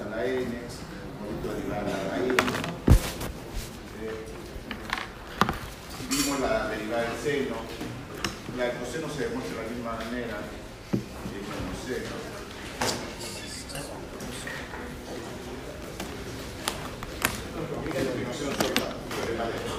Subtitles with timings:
[0.00, 0.46] a la n,
[1.18, 2.32] momento derivada de la raíz.
[4.00, 4.26] Eh,
[6.08, 7.56] vimos la derivada del seno.
[8.56, 10.38] La del coseno se demuestra de la misma manera
[10.92, 12.14] que con el seno.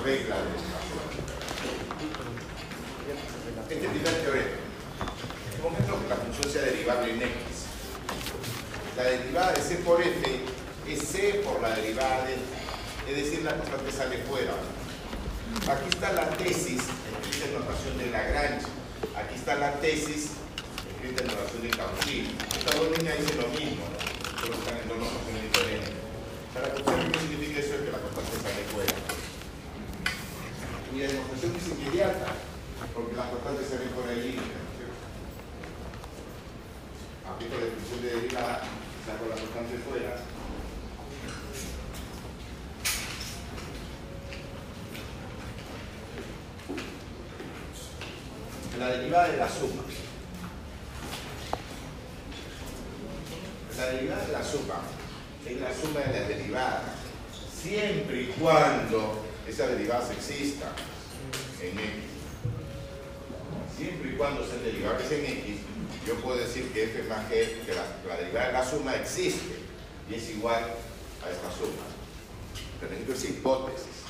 [0.03, 0.49] Regla de
[3.75, 4.57] Este primer teorema.
[5.59, 7.48] Que la función sea derivable en x.
[8.99, 10.41] La derivada de c por f
[10.85, 12.35] es c por la derivada de
[13.07, 14.51] es decir, la constante sale fuera.
[15.71, 18.67] Aquí está la tesis escrita en notación de Lagrange.
[19.15, 20.31] Aquí está la tesis
[20.91, 22.35] escrita en notación de Cauchy.
[22.51, 23.87] Estas dos líneas dicen lo mismo,
[24.35, 25.95] solo están en dos notaciones diferentes.
[26.53, 28.95] Para ustedes qué significa eso es que la constante sale fuera.
[30.91, 32.27] Y la demostración es inmediata,
[32.93, 34.59] porque las constantes salen fuera de línea.
[37.23, 38.67] Aplico la expresión de derivada,
[39.09, 40.17] saco la constante fuera.
[48.77, 49.83] La derivada de la suma.
[53.77, 54.75] La derivada de la suma
[55.45, 56.81] es la suma de las derivadas,
[57.61, 60.69] siempre y cuando esas derivadas existan
[61.61, 62.09] en x.
[63.75, 65.57] Siempre y cuando sean derivables en x,
[66.09, 69.59] yo puedo decir que f más g, que la, la derivada de la suma existe
[70.09, 70.63] y es igual
[71.23, 71.85] a esta suma.
[72.79, 74.09] Pero esto es hipótesis.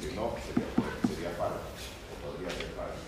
[0.00, 0.64] Si no, sería,
[1.06, 1.60] sería falso.
[2.08, 3.04] o Podría ser falso.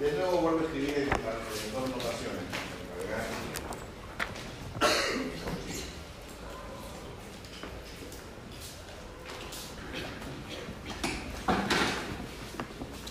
[0.00, 2.44] De nuevo vuelvo a escribir en, en dos notaciones.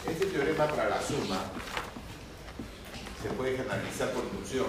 [0.09, 1.50] Este teorema para la suma
[3.21, 4.67] se puede generalizar por inducción.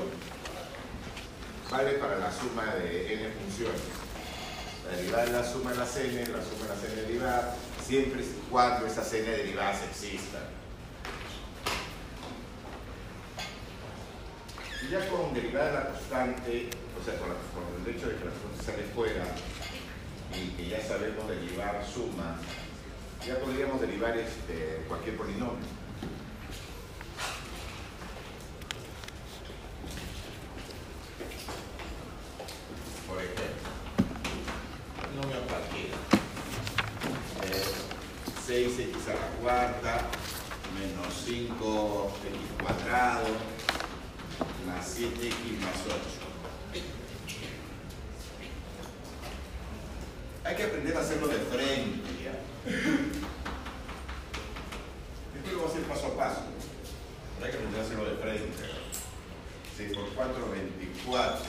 [1.71, 3.81] Vale para la suma de n funciones.
[4.91, 7.55] La derivada de la suma de las n, la suma de las n derivadas,
[7.87, 10.43] siempre y cuando esas n derivadas existan.
[14.85, 16.69] Y ya con derivada de la constante,
[17.01, 19.25] o sea, con, la- con el hecho de que la constante sale fuera
[20.35, 22.39] y que ya sabemos derivar suma,
[23.27, 25.82] ya podríamos derivar este, cualquier polinomio.
[33.13, 35.99] Por polinomio cualquiera.
[37.45, 37.75] Eh,
[38.47, 39.95] 6x a la cuarta
[40.75, 43.29] menos 5x cuadrado
[44.67, 45.97] más 7x más 8.
[50.45, 52.35] Hay que aprender a hacerlo de frente ya.
[55.35, 56.41] Después lo voy a hacer paso a paso.
[57.35, 58.65] Pero hay que aprender a hacerlo de frente.
[59.77, 61.45] 6 por 4, 24.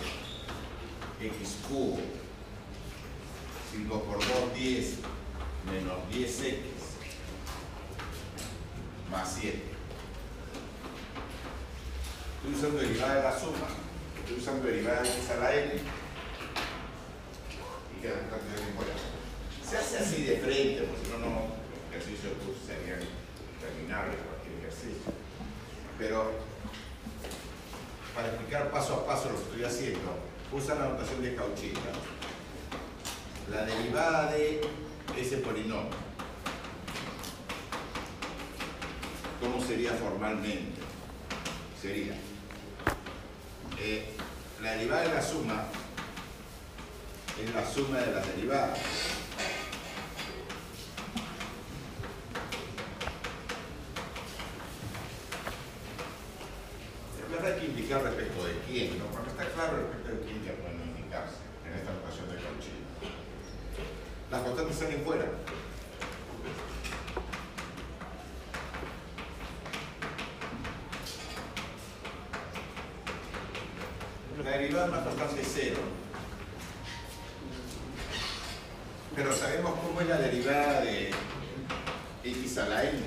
[1.22, 2.00] X cubo.
[3.72, 4.98] 5 por 2, 10.
[5.72, 6.58] Menos 10x.
[9.10, 9.74] Más 7.
[12.44, 13.68] Estoy usando derivada de la suma.
[14.20, 15.76] Estoy usando derivada de x a la n.
[17.96, 18.94] Y queda un cambio de fuera.
[19.66, 24.60] Se hace así de frente, porque si no, no, los ejercicios pues, serían interminables, cualquier
[24.60, 25.14] ejercicio.
[25.98, 26.34] Pero
[28.14, 30.20] para explicar paso a paso lo que estoy haciendo,
[30.52, 31.72] usa la notación de Cauchy.
[31.72, 33.56] ¿no?
[33.56, 34.60] La derivada de
[35.18, 35.96] ese polinomio.
[39.40, 40.82] ¿Cómo sería formalmente?
[41.82, 42.18] Sería
[43.86, 44.06] eh,
[44.62, 45.66] la derivada de la suma
[47.42, 48.80] es la suma de las derivadas.
[57.26, 59.06] En verdad hay que indicar respecto de quién, ¿no?
[59.08, 61.36] Cuando está claro respecto de quién ya pueden indicarse
[61.68, 62.72] en esta notación de Cauchy.
[64.32, 65.26] Las constantes salen fuera.
[74.44, 75.80] La derivada es una constante cero.
[79.16, 81.12] Pero sabemos cómo es la derivada de
[82.24, 83.00] x a la n.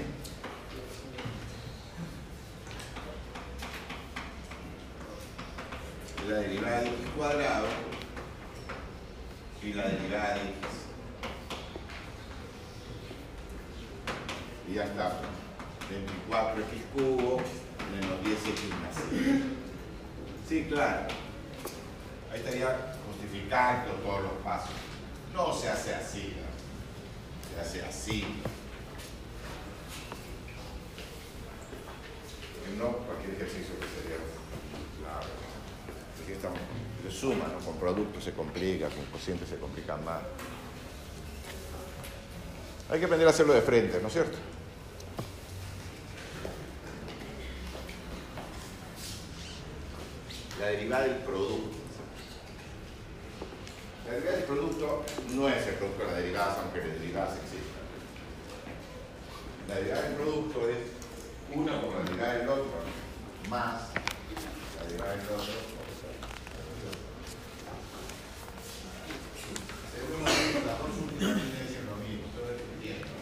[6.28, 7.66] La derivada de x cuadrado
[9.62, 10.52] y la derivada de x.
[14.68, 15.20] Y ya está.
[15.88, 17.40] 24x cubo
[17.92, 19.42] menos 10x más 7.
[20.48, 21.06] Sí, claro.
[22.36, 24.74] Ahí estaría justificando todos los pasos.
[25.32, 27.54] No se hace así, ¿no?
[27.54, 28.24] se hace así.
[32.52, 34.18] Porque no cualquier ejercicio que sería
[35.00, 35.26] claro.
[36.22, 36.58] Aquí estamos,
[37.02, 37.58] yo suma, ¿no?
[37.64, 40.20] con productos se complica, con cocientes se complican más.
[42.90, 44.36] Hay que aprender a hacerlo de frente, ¿no es cierto?
[50.58, 51.76] La derivada del producto.
[54.06, 57.86] La derivada del producto no es el producto de las derivadas, aunque las derivadas existan.
[59.68, 60.78] La derivada del producto es
[61.54, 62.74] una por la derivada del otro,
[63.48, 63.82] más
[64.80, 65.76] la derivada del otro.
[69.96, 73.16] Según las dos últimas vienen siendo lo mismo, estoy repitiendo.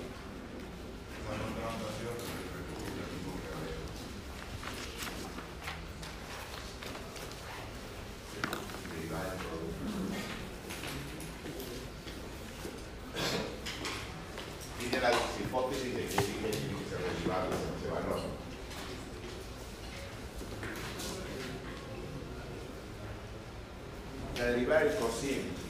[1.24, 3.78] Una otra notación, pero repetir lo mismo que haber.
[8.90, 9.86] Derivada del producto.
[14.80, 18.20] Tiene la hipótesis de que el tiene que ser derivable en ese valor.
[24.36, 25.62] La derivada del cociente.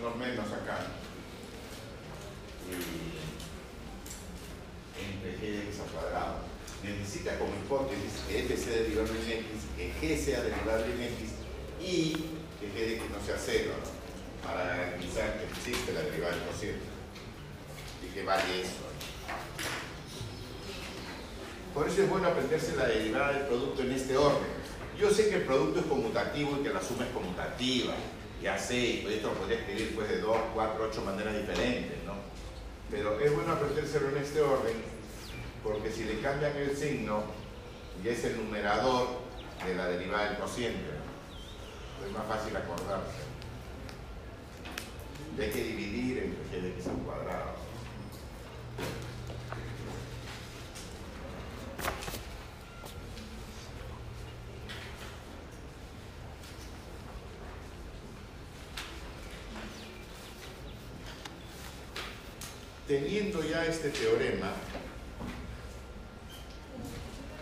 [0.00, 0.78] Unos menos acá.
[2.66, 2.72] Y
[5.04, 6.36] entre g de x al cuadrado.
[6.82, 9.46] Necesita como hipótesis que f sea derivable en x,
[9.76, 11.36] que g sea derivable en x
[11.80, 12.12] y
[12.58, 14.48] que g de x no sea cero, ¿no?
[14.48, 16.86] para garantizar que existe la derivada del cociente
[18.02, 18.88] y que vale eso.
[21.74, 24.48] Por eso es bueno aprenderse la derivada del producto en este orden.
[24.98, 27.94] Yo sé que el producto es conmutativo y que la suma es conmutativa.
[28.42, 32.14] Ya sé, esto lo podría escribir pues de 2, 4, 8 maneras diferentes, ¿no?
[32.90, 34.74] Pero es bueno aprendérselo en este orden
[35.62, 37.22] porque si le cambian el signo
[38.02, 39.06] y es el numerador
[39.64, 42.06] de la derivada del cociente, ¿no?
[42.06, 43.30] es más fácil acordarse.
[45.38, 47.59] Y hay que dividir entre g de x al cuadrado.
[62.90, 64.50] Teniendo ya este teorema,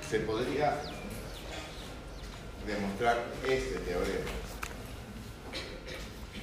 [0.06, 0.78] se podría
[2.66, 4.30] demostrar este teorema.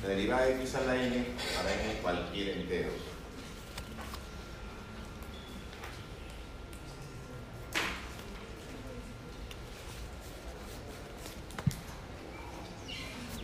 [0.01, 1.23] La derivada de x a la n
[1.55, 2.89] para n cualquier entero.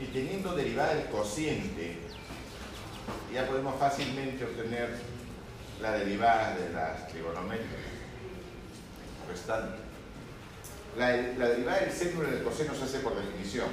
[0.01, 1.97] Y teniendo derivada del cociente,
[3.31, 5.10] ya podemos fácilmente obtener
[5.81, 7.79] la derivada de las trigonométricas
[9.27, 9.79] restantes.
[10.97, 13.69] La, derivada del seno en el coseno se hace por definición.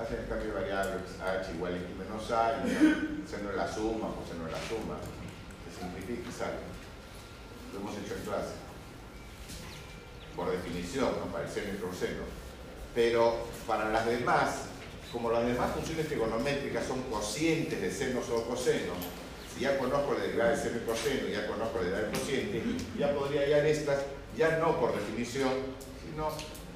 [0.00, 3.72] Hacen el cambio de variables h igual a x menos a, y seno de la
[3.72, 4.96] suma, coseno de la suma.
[5.68, 6.58] Se simplifica y sale.
[7.72, 8.54] Lo hemos hecho en clase.
[10.34, 11.30] Por definición, ¿no?
[11.30, 12.24] para el seno y coseno.
[12.94, 14.68] Pero para las demás,
[15.14, 18.96] como las demás funciones trigonométricas son cocientes de senos o cosenos,
[19.54, 22.62] si ya conozco la derivada del seno y coseno, ya conozco la derivada del cociente,
[22.98, 24.00] ya podría hallar estas,
[24.36, 25.52] ya no por definición,
[26.04, 26.30] sino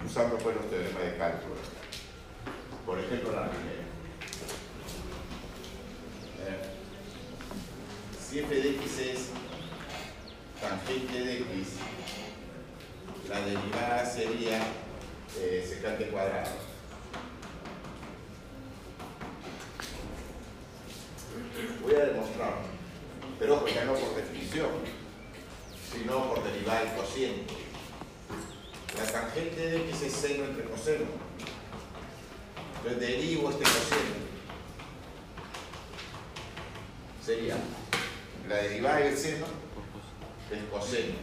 [0.07, 1.57] usando pues los teoremas de cálculo.
[2.87, 3.89] Por ejemplo, la primera.
[8.25, 9.19] Si f de x es
[10.61, 11.69] tangente de x,
[13.29, 14.61] la derivada sería
[15.41, 16.68] eh, secante cuadrado.
[21.89, 22.59] Voy a demostrarlo,
[23.39, 24.69] pero ojo, ya no por definición,
[25.91, 27.55] sino por derivada del cociente.
[28.99, 31.07] La tangente de x es seno entre coseno.
[32.77, 34.19] Entonces derivo este cociente.
[37.25, 37.57] Sería
[38.47, 39.47] la derivada del seno
[40.51, 41.15] es coseno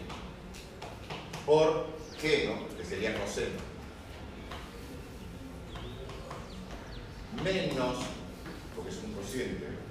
[1.45, 2.75] por g, ¿no?
[2.75, 3.59] que sería coseno.
[7.43, 7.97] Menos,
[8.75, 9.84] porque es un cociente,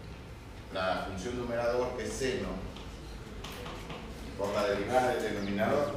[0.74, 2.48] la función numerador es seno
[4.36, 5.94] por la derivada del denominador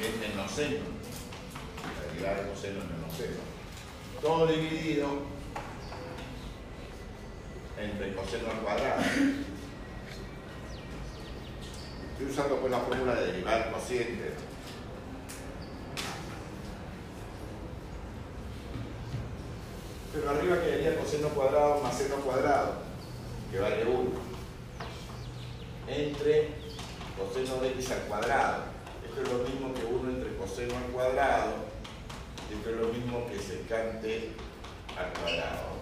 [0.00, 0.86] es menos seno.
[1.84, 3.40] La derivada de coseno es menos seno.
[4.22, 5.06] Todo dividido
[7.78, 9.02] entre coseno al cuadrado.
[12.12, 14.32] Estoy usando pues la fórmula de derivada del cociente.
[20.14, 22.87] Pero arriba quedaría coseno cuadrado más seno cuadrado
[23.50, 24.10] que vale 1,
[25.88, 26.48] entre
[27.16, 28.64] coseno de x al cuadrado.
[29.08, 31.54] Esto es lo mismo que 1 entre coseno al cuadrado,
[32.52, 34.32] esto es lo mismo que secante
[34.96, 35.78] al cuadrado.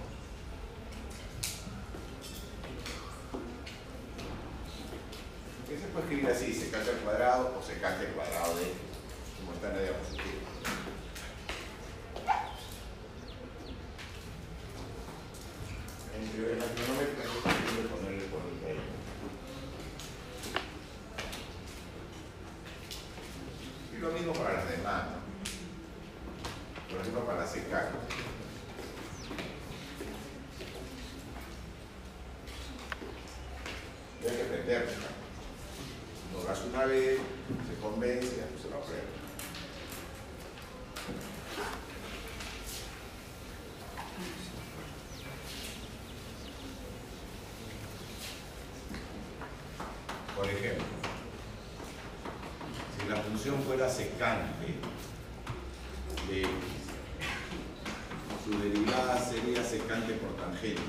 [5.68, 6.54] ¿Qué se puede escribir así?
[6.54, 8.73] Secante al cuadrado o secante al cuadrado de x.
[9.40, 10.96] como está en la diapositiva.
[16.16, 17.25] La cronómetra
[23.96, 25.04] y lo mismo para las demás.
[26.90, 27.90] Por ejemplo, para secar.
[34.23, 34.46] Y hay que.
[36.32, 39.15] Lo das una vez, se convence y después se lo aprende.
[50.37, 50.85] Por ejemplo,
[52.99, 54.75] si la función fuera secante
[56.28, 56.50] de x,
[58.45, 60.83] su derivada sería secante por tangente.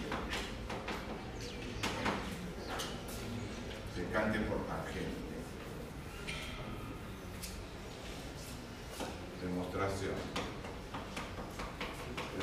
[3.96, 5.28] Secante por tangente.
[9.42, 10.12] Demostración.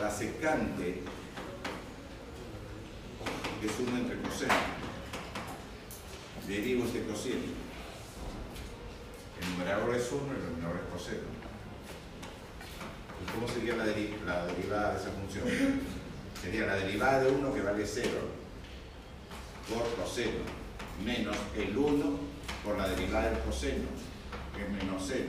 [0.01, 1.03] La secante
[3.63, 4.84] es 1 entre coseno.
[6.49, 7.43] Derivo este coseno.
[9.41, 11.23] El numerador es 1 y el denominador es coseno.
[13.23, 15.81] ¿Y cómo sería la, deri- la derivada de esa función?
[16.41, 18.11] Sería la derivada de 1 que vale 0
[19.69, 20.45] por coseno
[21.05, 22.19] menos el 1
[22.63, 23.85] por la derivada del coseno,
[24.55, 25.25] que es menos 0.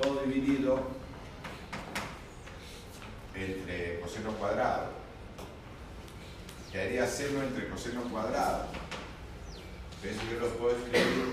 [0.00, 0.80] Todo dividido
[3.34, 4.90] entre coseno cuadrado.
[6.70, 8.66] Quedaría seno entre coseno cuadrado.
[10.04, 11.32] Entonces yo lo puedo escribir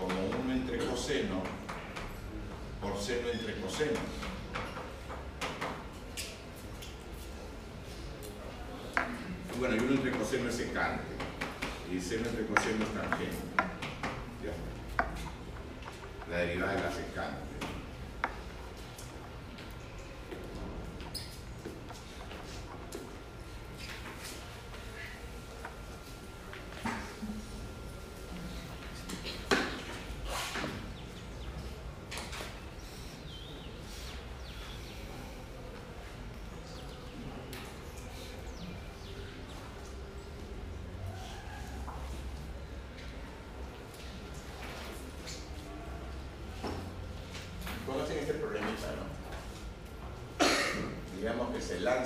[0.00, 1.40] como 1 entre coseno
[2.80, 4.00] por seno entre coseno.
[9.60, 11.04] Bueno, y 1 entre coseno es secante.
[11.92, 13.36] Y seno entre coseno es tangente.
[14.42, 14.52] Ya.
[16.28, 17.48] La derivada de la secante.
[47.86, 50.46] Conocen este problemita, ¿no?
[51.16, 51.54] Digamos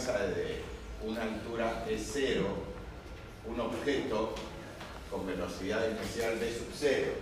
[0.03, 0.63] se lanza desde
[1.05, 2.47] una altura de cero
[3.47, 4.35] un objeto
[5.11, 7.13] con velocidad inicial de sub cero.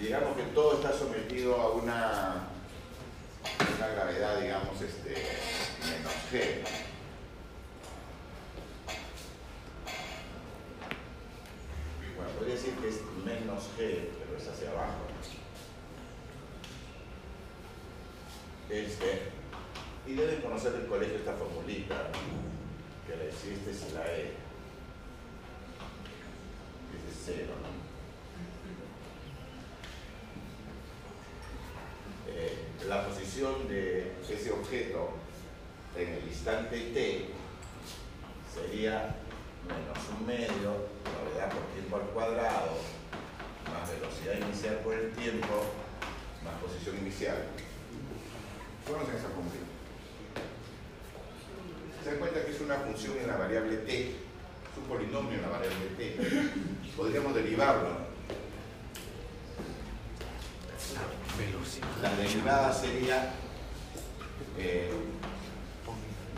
[0.00, 2.48] Digamos que todo está sometido a una,
[3.76, 6.62] una gravedad, digamos, este, menos g.
[12.16, 15.08] Bueno, podría decir que es menos g, pero es hacia abajo.
[18.70, 19.38] Este,
[20.08, 22.08] y deben conocer del colegio esta formulita,
[23.06, 24.32] que la existe si la E.
[26.94, 27.68] Es de cero, ¿no?
[32.32, 33.04] Eh, la
[33.38, 35.10] de ese objeto
[35.96, 37.26] en el instante t
[38.52, 39.14] sería
[39.62, 42.78] menos un medio, gravedad por tiempo al cuadrado,
[43.70, 45.46] más velocidad inicial por el tiempo,
[46.42, 47.36] más posición inicial.
[48.84, 49.62] ¿Conocen esa función?
[52.02, 55.42] Se dan cuenta que es una función en la variable t, es un polinomio en
[55.42, 56.16] la variable t.
[56.96, 57.97] Podríamos derivarlo.
[62.02, 63.32] La derivada sería
[64.56, 64.88] eh,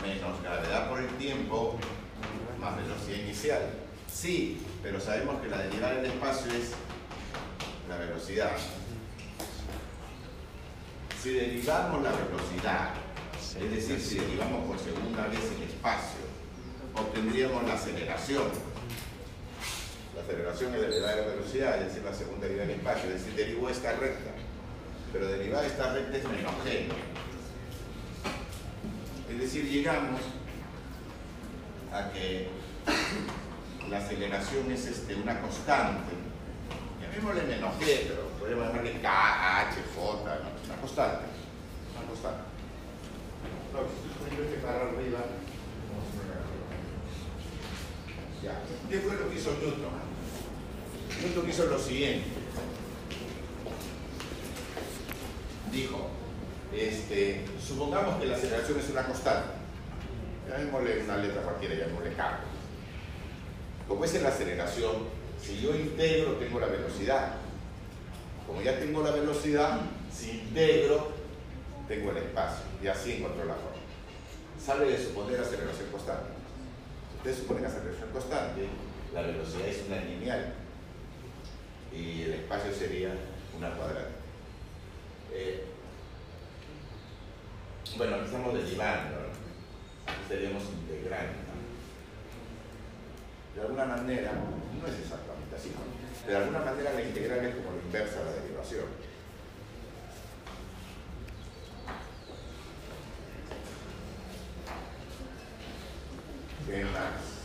[0.01, 1.77] menos gravedad por el tiempo
[2.59, 3.61] más velocidad inicial.
[4.11, 6.71] Sí, pero sabemos que la derivada del espacio es
[7.87, 8.51] la velocidad.
[11.21, 12.89] Si derivamos la velocidad,
[13.39, 16.21] es decir, si derivamos por segunda vez el espacio,
[16.95, 18.49] obtendríamos la aceleración.
[20.15, 23.23] La aceleración es derivada de la velocidad, es decir, la segunda derivada del espacio, es
[23.23, 24.31] decir, derivó esta recta.
[25.11, 26.87] Pero derivada esta recta es menos g.
[29.29, 30.21] Es decir, llegamos
[31.91, 32.49] a que
[33.89, 36.13] la aceleración es este, una constante.
[37.01, 40.65] Llamémosle menos g, pero podemos llamarle k, h, j, ¿no?
[40.65, 41.25] una constante.
[41.97, 42.41] Una constante.
[43.73, 43.79] No,
[44.43, 45.19] este para arriba.
[48.43, 48.61] Ya.
[48.89, 49.91] ¿Qué fue lo que hizo Newton?
[51.21, 52.40] Newton hizo lo siguiente.
[55.71, 56.09] Dijo,
[56.75, 59.49] este, supongamos que la aceleración es una constante.
[60.49, 62.39] Llamémosle una letra cualquiera, llamémosle k.
[63.87, 65.07] Como es la aceleración,
[65.41, 67.35] si yo integro tengo la velocidad.
[68.45, 69.79] Como ya tengo la velocidad,
[70.11, 71.11] si integro,
[71.87, 73.77] tengo el espacio y así encuentro la forma.
[74.63, 76.31] Sale de suponer aceleración constante.
[77.11, 78.67] Si ustedes suponen aceleración constante,
[79.13, 80.53] la velocidad es una lineal
[81.93, 83.13] y el espacio sería
[83.57, 84.20] una cuadrada.
[85.33, 85.65] Eh,
[87.97, 89.17] bueno, aquí estamos derivando,
[90.05, 91.51] aquí estaríamos integrando.
[93.55, 95.71] De alguna manera, no es exactamente así,
[96.27, 98.85] de alguna manera la integral es como la inversa de la derivación.
[106.65, 107.40] ¿Qué más?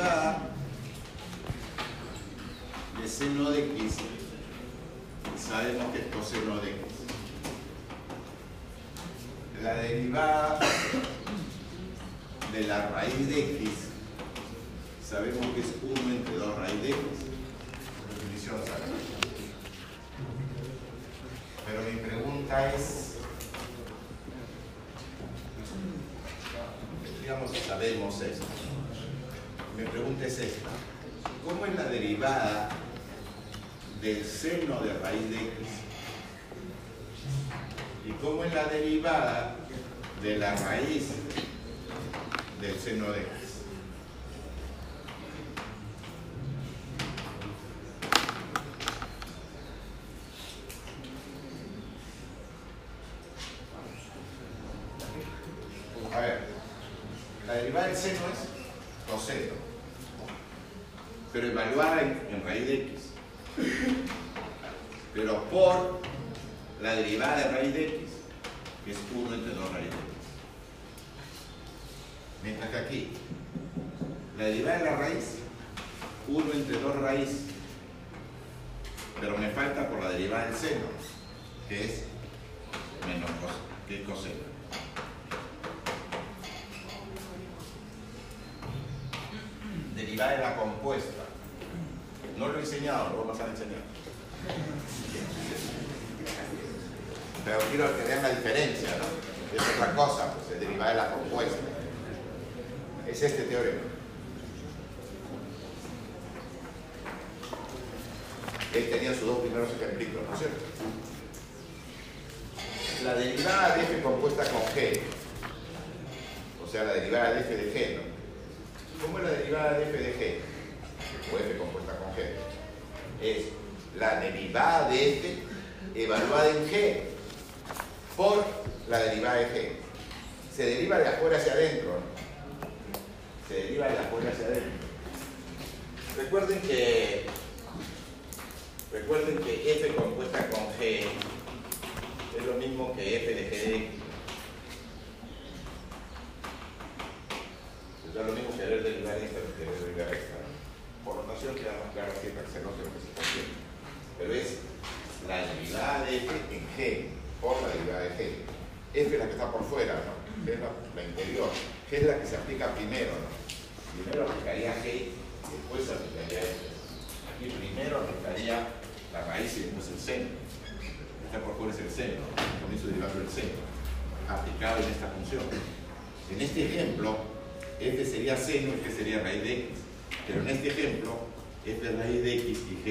[0.00, 0.06] De
[3.06, 3.96] seno de x
[5.36, 6.80] sabemos que es coseno de x.
[9.62, 10.58] La derivada
[12.50, 13.70] de la raíz de x
[15.06, 16.98] sabemos que es 1 entre 2 raíz de x.
[18.14, 18.56] Definición.
[21.66, 23.16] Pero mi pregunta es,
[27.20, 28.46] digamos, sabemos esto.
[29.80, 30.68] Mi pregunta es esta.
[31.42, 32.68] ¿Cómo es la derivada
[34.02, 35.68] del seno de raíz de x?
[38.06, 39.56] ¿Y cómo es la derivada
[40.22, 41.12] de la raíz
[42.60, 43.49] del seno de x?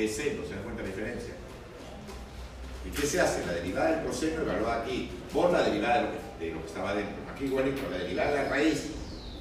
[0.06, 1.34] Es seno, ¿se dan cuenta la diferencia?
[2.86, 3.46] ¿Y qué se hace?
[3.46, 7.16] La derivada del coseno evaluada aquí, por la derivada de lo que, estaba dentro.
[7.32, 8.86] Aquí igualito, la derivada de la raíz,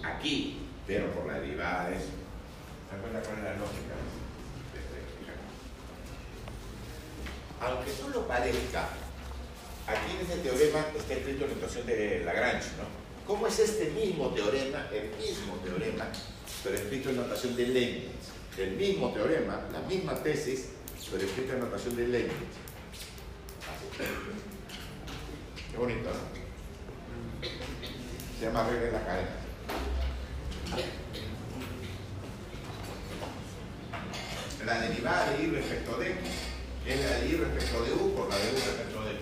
[0.03, 2.07] aquí, pero por la derivada de eso.
[2.07, 3.94] ¿Se dan cuenta cuál es la lógica?
[7.61, 8.88] Aunque solo parezca,
[9.87, 13.09] aquí en este teorema está escrito en notación de Lagrange, ¿no?
[13.27, 16.07] ¿Cómo es este mismo teorema, el mismo teorema,
[16.62, 18.38] pero escrito en notación de Leibniz?
[18.59, 20.71] El mismo teorema, la misma tesis,
[21.12, 22.35] pero escrito en notación de Leibniz.
[25.71, 27.49] Qué bonito, ¿no?
[28.37, 29.29] Se llama regla de la cadena.
[34.66, 36.18] La derivada de y respecto de x
[36.85, 39.21] es la de y respecto de u por la de u respecto de x.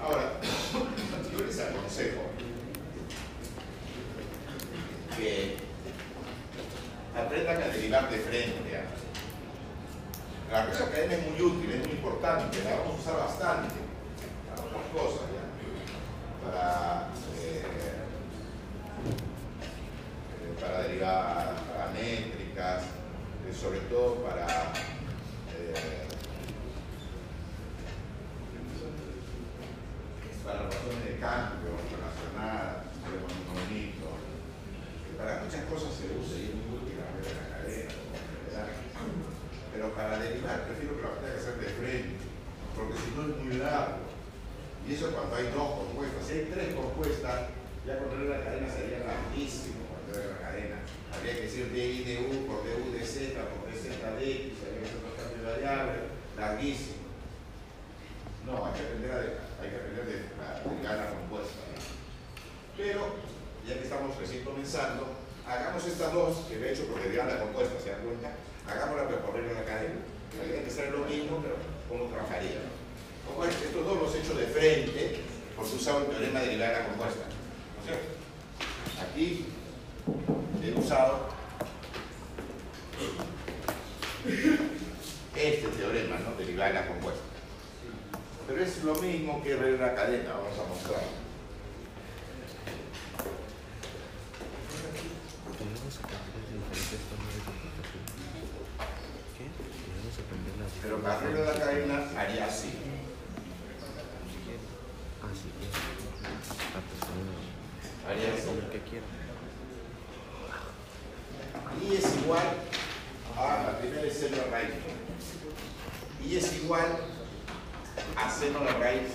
[0.00, 0.40] Ahora,
[1.30, 2.22] yo les aconsejo
[5.18, 5.56] que
[7.16, 8.58] aprendan a derivar de frente.
[10.50, 13.74] La la cadena es muy útil, es muy importante, la vamos a usar bastante
[14.48, 15.44] para otras cosas, ¿ya?
[16.42, 17.64] Para, eh,
[20.58, 26.08] para derivar paramétricas, eh, sobre todo para eh,
[30.42, 33.97] para razones de cambio, relacionadas, económicos,
[35.18, 37.90] para muchas cosas se usa y es muy útil la de la cadena,
[39.74, 42.22] pero para derivar prefiero que lo tenga que hacer de frente,
[42.78, 44.06] porque si no es muy largo.
[44.86, 47.50] Y eso cuando hay dos compuestas, si hay tres compuestas,
[47.84, 50.76] ya con regla de la cadena sería larguísimo regla la cadena.
[51.12, 54.80] Habría que decir DI de U por DU de Z por DZ de X, habría
[54.80, 56.02] que hacer dos cambios de variables,
[56.36, 57.08] larguísimo.
[58.46, 59.18] No, hay que aprender a,
[59.60, 61.60] hay que aprender de, a derivar la compuesta.
[62.76, 63.16] Pero,
[63.68, 65.06] ya que estamos recién comenzando,
[65.46, 68.32] hagamos estas dos, que de hecho porque derivan la compuesta, ¿se dan cuenta?
[68.66, 70.00] Hagámosla por regla de la cadena.
[70.40, 71.56] Habría que hacer lo mismo, pero
[71.88, 72.64] ¿cómo trabajaría?
[73.48, 75.20] Estos dos los he hecho de frente,
[75.54, 77.24] porque usaba el teorema de derivar la compuesta.
[77.28, 78.08] ¿No es cierto?
[79.02, 79.46] Aquí
[80.64, 81.28] he usado
[85.36, 86.36] este teorema, ¿no?
[86.36, 87.22] Derivar la compuesta.
[88.46, 91.27] Pero es lo mismo que de la cadena, vamos a mostrar.
[95.58, 98.04] Podemos aprender diferentes formas de computación.
[99.34, 99.50] ¿Qué?
[99.50, 101.02] Podemos aprender las Pero
[101.34, 102.78] de la cadena haría así.
[105.20, 105.26] Ah.
[106.76, 107.02] Ah, pues.
[108.06, 108.46] Haría así.
[108.46, 109.06] Como el que quiera.
[111.82, 112.46] Y es igual
[113.36, 114.74] a la primera es seno de raíz.
[116.24, 116.86] Y es igual
[118.14, 119.10] a seno de raíz.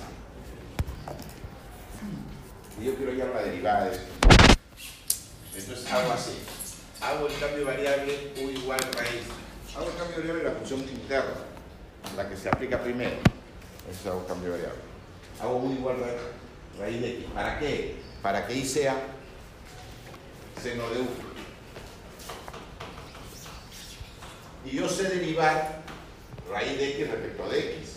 [2.81, 4.12] Y yo quiero hallar la derivada de esto.
[5.55, 6.39] Entonces hago así.
[7.01, 9.23] Hago el cambio variable u igual raíz.
[9.75, 11.33] Hago el cambio variable de la función interna,
[12.15, 13.17] la que se aplica primero.
[13.91, 14.79] Eso hago cambio variable.
[15.41, 17.25] Hago u igual ra- raíz de x.
[17.33, 17.95] ¿Para qué?
[18.21, 18.95] Para que y sea
[20.61, 21.07] seno de u.
[24.65, 25.81] y yo sé derivar
[26.49, 27.89] raíz de x respecto de x.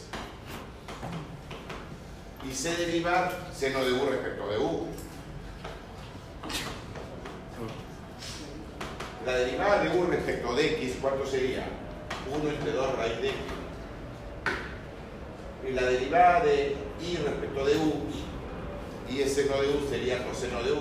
[2.45, 4.87] Y sé derivar seno de u respecto de u.
[9.27, 11.67] La derivada de u respecto de x, ¿cuánto sería?
[12.33, 13.37] 1 entre 2 raíz de x.
[15.69, 18.05] Y la derivada de y respecto de u,
[19.11, 20.79] y es seno de u sería coseno de u.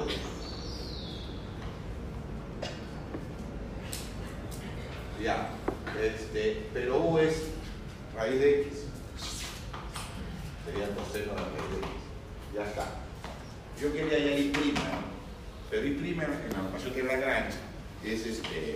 [5.23, 5.49] Ya,
[5.99, 7.45] este, pero u es
[8.15, 8.83] raíz de x.
[10.65, 11.89] Sería coseno de raíz de x.
[12.53, 12.85] Ya está.
[13.81, 14.81] Yo quería hallar y prima,
[15.71, 17.74] pero y prima en la notación de Lagrange
[18.13, 18.75] es este,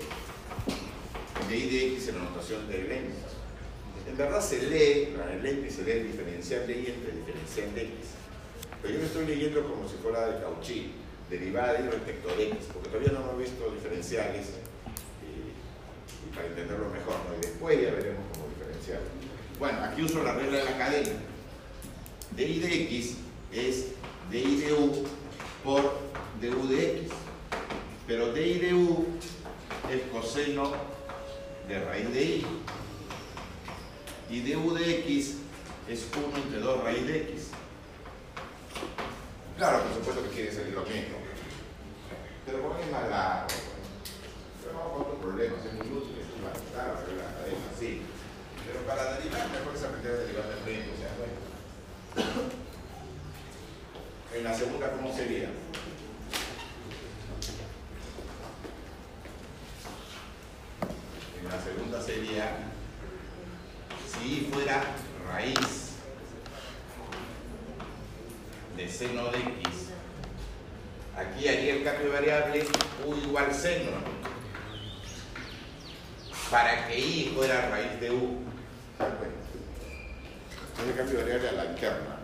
[1.47, 3.15] de y de x en la notación de Leibniz.
[4.07, 7.81] En verdad se lee, la de Leibniz se lee diferencial de y entre diferencial de
[7.83, 7.93] x.
[8.81, 10.93] Pero yo lo estoy leyendo como si fuera de Cauchy,
[11.29, 14.47] derivada de y respecto de x, porque todavía no hemos visto diferenciales
[15.21, 17.37] y, y para entenderlo mejor, ¿no?
[17.37, 18.99] y después ya veremos cómo diferenciar.
[19.59, 21.11] Bueno, aquí uso la regla de la cadena.
[22.35, 23.17] dy de x
[23.51, 23.85] es
[24.31, 25.05] dy de u
[25.63, 25.99] por
[26.41, 27.11] du de x,
[28.09, 29.05] pero dy de u
[29.87, 30.71] es coseno
[31.67, 32.45] de raíz de y.
[34.31, 35.35] Y du de x
[35.87, 37.49] es 1 entre 2 raíz de x.
[39.57, 41.17] Claro, por supuesto que quiere salir lo mismo.
[42.47, 43.47] Pero como es más largo,
[44.63, 48.01] pero vamos con otros problemas, es muy útil, es más claro, de la cadena, sí.
[48.65, 51.37] Pero para derivar, mejor es aprender a derivar de frente, o sea, bueno.
[54.33, 55.49] En la segunda, ¿cómo sería?
[61.41, 62.51] En la segunda sería,
[64.11, 64.83] si fuera
[65.31, 65.93] raíz
[68.75, 69.89] de seno de x,
[71.15, 72.65] aquí haría el cambio de variable
[73.05, 73.91] u igual seno,
[76.51, 78.39] para que y fuera raíz de u.
[80.69, 82.15] Entonces el cambio de variable a la interna.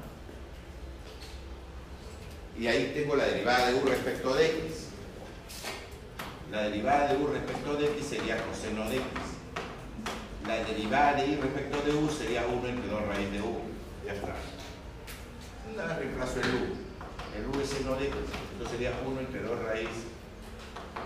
[2.58, 4.95] Y ahí tengo la derivada de u respecto de x.
[6.56, 9.06] La derivada de u respecto de x sería coseno de x.
[10.48, 13.60] La derivada de y respecto de u sería 1 entre 2 raíz de u.
[14.06, 14.36] Ya está.
[15.76, 16.63] Nada, reemplazo el u.
[17.36, 18.15] El u es seno de x.
[18.54, 19.89] Esto sería 1 entre 2 raíz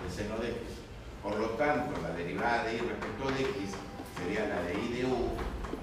[0.05, 0.59] de seno de x.
[1.23, 3.73] Por lo tanto, la derivada de y respecto de x
[4.21, 5.33] sería la de y de u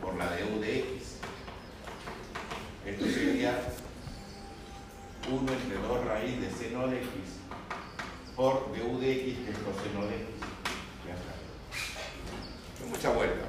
[0.01, 1.19] por la de u de x.
[2.87, 3.59] Esto sería
[5.29, 7.46] 1 entre 2 raíz de seno de x
[8.37, 10.27] por dv de x, que es coseno de x.
[12.89, 13.47] Mucha vuelta.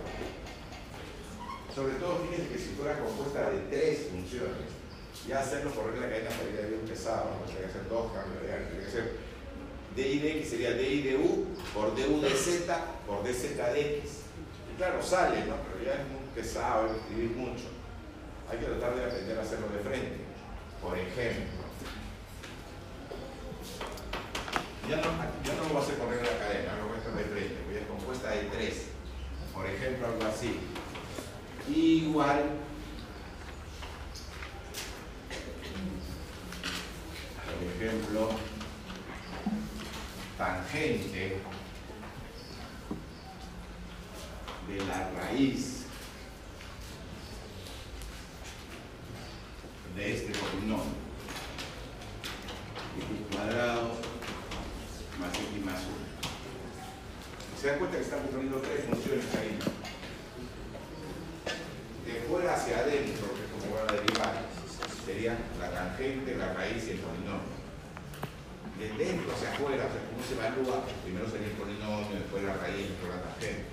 [1.75, 4.71] Sobre todo, fíjense que si fuera compuesta de tres funciones,
[5.27, 7.45] ya hacerlo por regla cadena sería bien pesado, ¿no?
[7.45, 9.27] tendría que hacer dos cambios de que hacer
[9.95, 12.65] di de x sería di de u por du de z
[13.05, 14.23] por dz de x.
[14.71, 15.55] Y claro, sale, ¿no?
[15.67, 17.65] Pero ya es muy pesado, hay que escribir mucho.
[18.49, 20.17] Hay que tratar de aprender a hacerlo de frente.
[20.81, 21.66] Por ejemplo,
[24.89, 25.03] ya no,
[25.43, 27.23] ya no lo voy a hacer por regla de cadena, lo voy a hacer de
[27.25, 28.85] frente, voy a compuesta de tres.
[29.53, 30.59] Por ejemplo, algo así.
[31.67, 32.43] Igual
[37.57, 38.29] por ejemplo,
[40.37, 41.41] tangente
[44.67, 45.85] de la raíz
[49.95, 51.07] de este polinomio
[53.31, 54.16] cuadrado
[55.19, 56.07] más x más 1.
[57.59, 59.57] ¿Se dan cuenta que estamos poniendo tres funciones ahí?
[62.05, 64.45] De fuera hacia adentro, que es como va a derivar,
[65.05, 67.57] sería la tangente, la raíz y el polinomio.
[68.77, 72.93] De dentro hacia afuera, o cómo se evalúa, primero sería el polinomio, después la raíz,
[72.93, 73.65] después la tangente.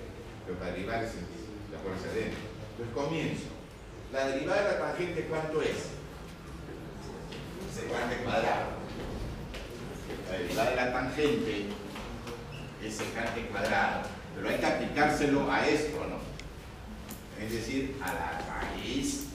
[0.45, 2.41] Pero para derivar es de afuera hacia adentro.
[2.73, 3.49] Entonces comienzo.
[4.11, 5.93] La derivada de la tangente, ¿cuánto es?
[7.69, 8.84] Secante cuadrado.
[10.29, 11.65] La derivada de la tangente
[12.83, 14.01] es secante cuadrado.
[14.35, 16.25] Pero hay que aplicárselo a esto, ¿no?
[17.43, 19.25] Es decir, a la raíz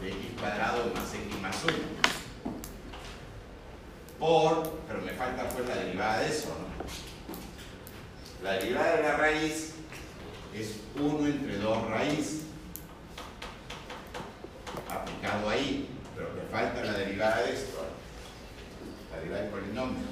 [0.00, 1.74] de x cuadrado más x más 1.
[4.18, 8.44] Por, pero me falta pues la derivada de eso, ¿no?
[8.44, 9.74] La derivada de la raíz
[10.54, 12.42] es 1 entre 2 raíz.
[14.88, 17.93] Aplicado ahí, pero me falta la derivada de esto.
[19.14, 20.06] La derivada del polinomio,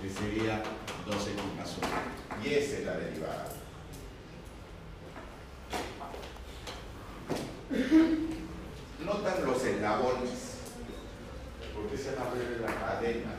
[0.00, 0.62] que sería
[1.06, 2.44] 2x más 1.
[2.44, 3.48] Y esa es la derivada.
[9.04, 10.30] Notan los eslabones,
[11.74, 13.34] porque se llama breve la cadena.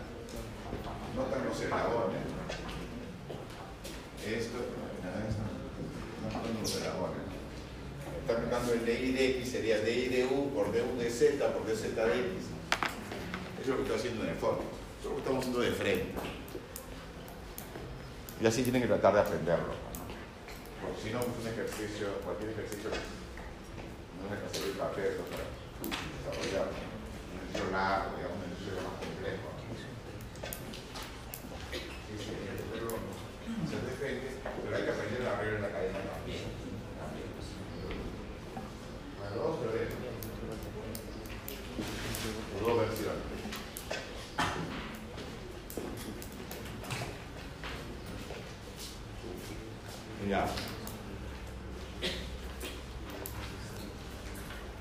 [1.15, 2.21] Notan los eslabones.
[4.25, 4.57] Esto,
[6.23, 7.25] notan los eslabones.
[8.21, 11.65] Está aplicando el dy de x, sería dy de u por du de z por
[11.65, 12.54] dz de x.
[13.65, 14.61] Es lo que estoy haciendo en el fondo.
[14.61, 16.13] Eso es lo que estamos haciendo de frente.
[18.39, 19.73] Y así tienen que tratar de aprenderlo.
[19.73, 20.05] ¿no?
[20.85, 25.49] Porque si no, es un ejercicio, cualquier ejercicio no es hacer el papel para
[25.81, 29.49] desarrollar un ejercicio largo, digamos, un ejercicio más complejo.
[31.73, 34.29] Sí, sí, hay que hacerlo, hacer de frente,
[34.61, 36.53] pero hay que aprender a abrir la cadena también.
[37.01, 37.33] también.
[39.33, 40.05] Dos teoremas.
[42.53, 43.33] O dos versiones.
[50.29, 50.47] Ya.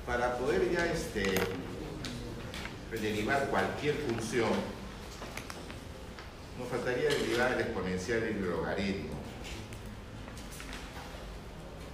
[0.07, 1.35] Para poder ya este,
[2.91, 4.49] derivar cualquier función,
[6.57, 7.53] nos faltaría derivar
[8.13, 9.15] el logaritmo.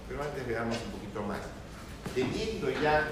[0.08, 1.40] Pero antes veamos un poquito más.
[2.14, 3.08] Teniendo ya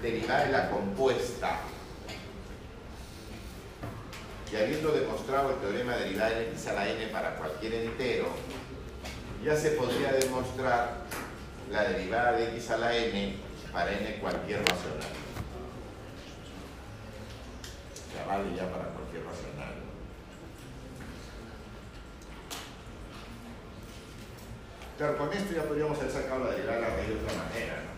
[0.00, 1.58] derivada de la compuesta
[4.52, 8.28] y habiendo demostrado el teorema de derivada de x a la n para cualquier entero,
[9.44, 11.06] ya se podría demostrar
[11.70, 13.36] la derivada de x a la n
[13.72, 15.08] para n cualquier racional.
[18.14, 19.79] Ya vale ya para cualquier racional.
[25.00, 27.89] Claro, con esto ya podríamos haber sacado la derivada de otra manera,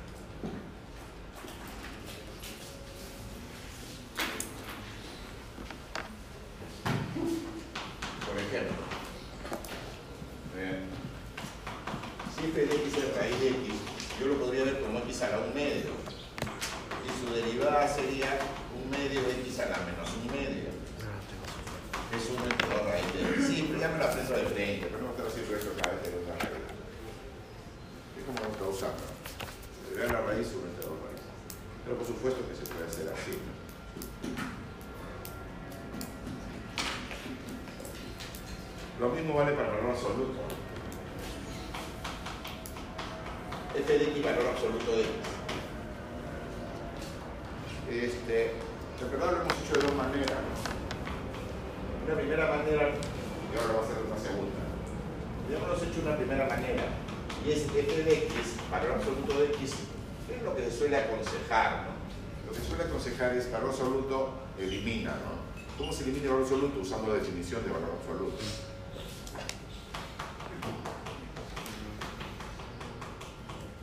[62.47, 65.43] Lo que suele aconsejar es valor absoluto elimina, ¿no?
[65.79, 66.81] ¿Cómo se elimina el valor absoluto?
[66.81, 68.43] Usando la definición de valor absoluto.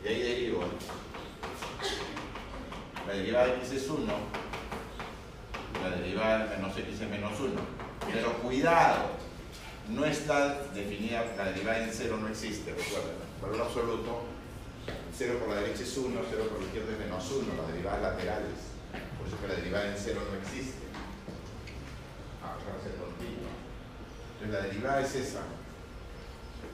[0.02, 0.64] Y ahí derivo
[3.06, 4.06] la derivada de x es 1,
[5.82, 7.50] la derivada de menos x es menos 1.
[8.12, 9.10] Pero cuidado,
[9.88, 13.16] no está definida, la derivada en 0 no existe, recuerden.
[13.42, 14.22] Valor absoluto,
[15.20, 18.00] 0 por la derecha es 1, 0 por la izquierda es menos 1, las derivadas
[18.00, 18.56] laterales.
[19.20, 20.80] Por eso que la derivada en 0 no existe.
[22.40, 23.52] Ah, va a ser continua.
[23.52, 25.44] Entonces la derivada es esa.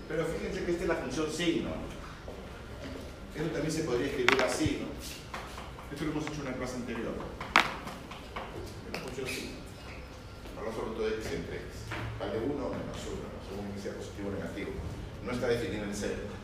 [0.07, 1.71] Pero fíjense que esta es la función signo.
[3.35, 4.95] Esto también se podría escribir así, ¿no?
[4.95, 7.19] Esto lo hemos hecho en la clase anterior.
[8.95, 9.59] La función signo.
[10.55, 11.91] Valor absoluto de x entre x.
[12.23, 14.71] Vale 1 o menos 1, según que sea positivo o negativo.
[15.27, 16.36] No está definido en 0.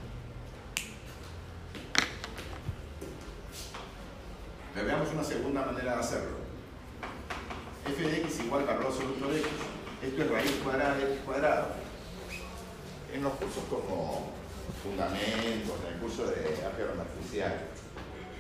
[4.75, 6.37] Pero veamos una segunda manera de hacerlo.
[7.87, 9.49] f de x igual valor absoluto de x.
[10.03, 11.67] Esto es raíz cuadrada de x cuadrado.
[13.13, 14.33] En los cursos como
[14.83, 17.69] fundamentos, en el curso de álgebra matricial,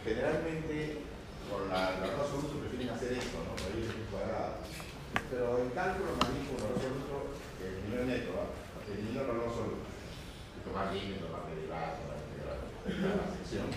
[0.03, 1.05] generalmente
[1.53, 3.53] con la, el valor absoluto prefieren hacer esto, ¿no?
[3.53, 4.64] Raíz de x cuadrado.
[5.29, 8.33] Pero en cálculo con valor absoluto, no es neto,
[8.88, 9.85] elimina el valor absoluto.
[10.64, 13.68] Tomar límite, tomar derivada, tomar integral, la sección.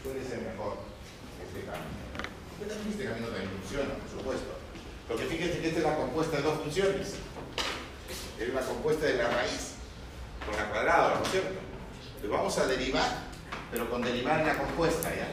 [0.00, 0.87] Puede ser mejor
[1.58, 1.98] este camino.
[2.58, 4.50] Pero también este camino también funciona, por supuesto.
[5.08, 7.14] Porque fíjense que esta es la compuesta de dos funciones.
[8.38, 9.74] Es la compuesta de la raíz
[10.46, 11.58] con la cuadrada, ¿no es cierto?
[12.06, 13.08] Entonces vamos a derivar,
[13.70, 15.28] pero con derivar en la compuesta, ¿ya?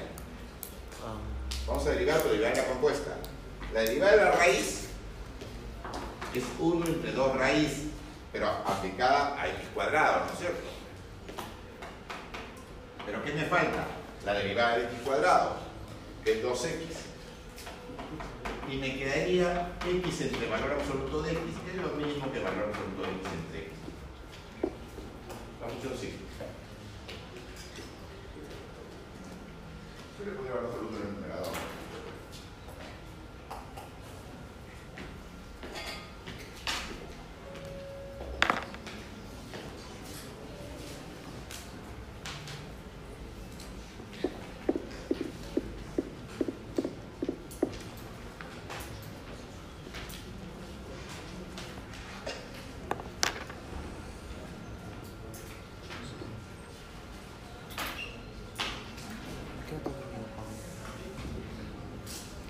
[1.68, 3.18] Vamos a derivar, pero derivar en la compuesta.
[3.74, 4.88] La derivada de la raíz
[6.34, 7.72] es 1 entre 2 raíz,
[8.32, 10.64] pero aplicada a x cuadrado, ¿no es cierto?
[13.06, 13.86] ¿Pero qué me falta?
[14.26, 15.58] La derivada de x cuadrado,
[16.26, 16.70] es 2x.
[18.70, 22.70] Y me quedaría x entre valor absoluto de x, que es lo mismo que valor
[22.70, 23.72] absoluto de x entre x.
[25.62, 26.16] La función sí.
[30.18, 31.85] Yo le pondría valor absoluto en el numerador.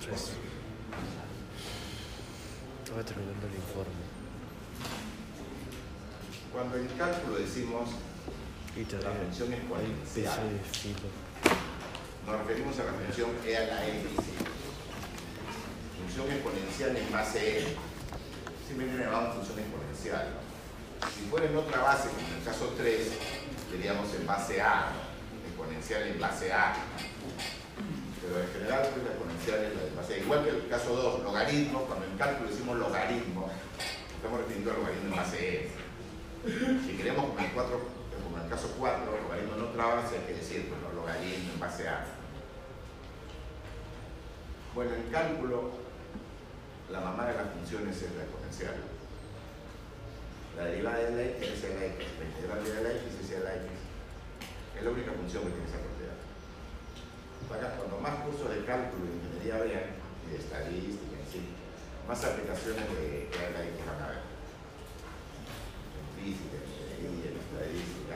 [0.04, 0.32] Tres.
[2.84, 4.06] Estaba terminando el informe.
[6.52, 7.90] Cuando en cálculo decimos
[8.76, 11.08] Y la función exponencial, de filo.
[12.26, 14.02] nos referimos a la función e a la x.
[16.00, 17.68] Función exponencial en base n.
[18.66, 20.28] Simplemente le llamamos función exponencial.
[21.14, 23.12] Si fuera en otra base, como en el caso 3,
[23.72, 24.92] diríamos en base a,
[25.46, 26.74] exponencial en base a.
[28.40, 30.18] En general pues, la exponencial es la de base a.
[30.18, 33.50] Igual que el caso 2, logaritmo, cuando en cálculo decimos logaritmo,
[34.16, 35.70] estamos refiriendo al logaritmo en base
[36.46, 36.80] n.
[36.86, 37.80] Si queremos como el cuatro,
[38.22, 41.60] como en el caso 4, logaritmo en otra base, hay que decir, bueno, logaritmo en
[41.60, 42.04] base a.
[44.74, 45.70] Bueno, en cálculo,
[46.90, 48.74] la mamá de las funciones es la exponencial.
[50.56, 53.54] La derivada de la x es la x, la integral de la x es la
[53.56, 53.66] x.
[54.76, 55.95] Es la única función que tiene esa propiedad.
[57.48, 59.90] Cuando más cursos de cálculo y ingeniería vean,
[60.30, 61.16] de estadística
[62.06, 64.22] más aplicaciones de de la x van a ver.
[65.98, 68.14] En física, en ingeniería, en estadística,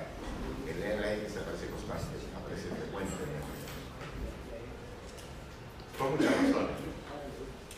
[0.71, 3.15] el e a la x aparece constante, aparece frecuente.
[5.99, 6.77] Por muchas razones.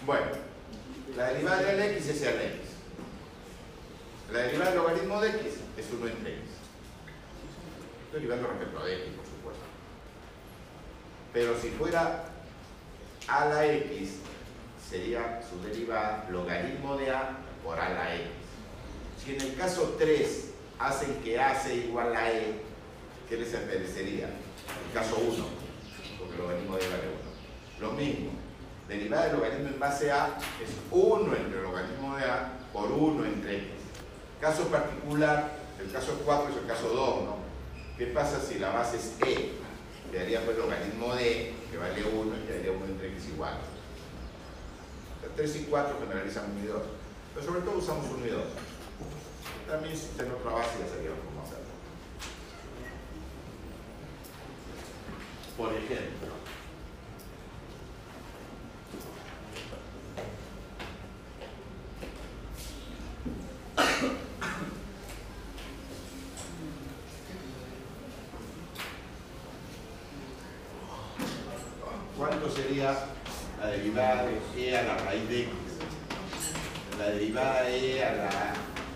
[0.04, 0.26] Bueno,
[1.16, 2.60] la derivada de la x es la x.
[4.32, 5.44] La derivada del logaritmo de x
[5.78, 6.44] es 1 entre x.
[8.04, 9.21] Estoy derivando respecto a x.
[11.32, 12.24] Pero si fuera
[13.26, 14.18] a la x,
[14.88, 18.26] sería su derivada logaritmo de a por a la x.
[19.24, 22.60] Si en el caso 3 hacen que a sea igual a e,
[23.28, 24.26] ¿qué les aparecería?
[24.26, 25.44] El caso 1,
[26.18, 27.02] porque el logaritmo de a vale
[27.80, 27.88] 1.
[27.88, 28.30] Lo mismo,
[28.88, 33.24] derivada del logaritmo en base a es 1 entre el logaritmo de a por 1
[33.24, 33.66] entre x.
[34.40, 37.36] Caso particular, el caso 4 es el caso 2, ¿no?
[37.96, 39.61] ¿Qué pasa si la base es e?
[40.12, 43.54] Quedaría pues logaritmo de que vale 1 y quedaría 1 entre x igual.
[45.34, 46.82] 3 y 4 generalizan 1 y 2.
[47.34, 48.42] Pero sobre todo usamos 1 y 2.
[49.66, 51.72] También si está en otra base ya sabíamos cómo hacerlo.
[55.56, 56.32] Por ejemplo,
[72.72, 72.96] sería
[73.60, 75.52] la derivada de e a la raíz de x.
[76.98, 78.30] La derivada de e a la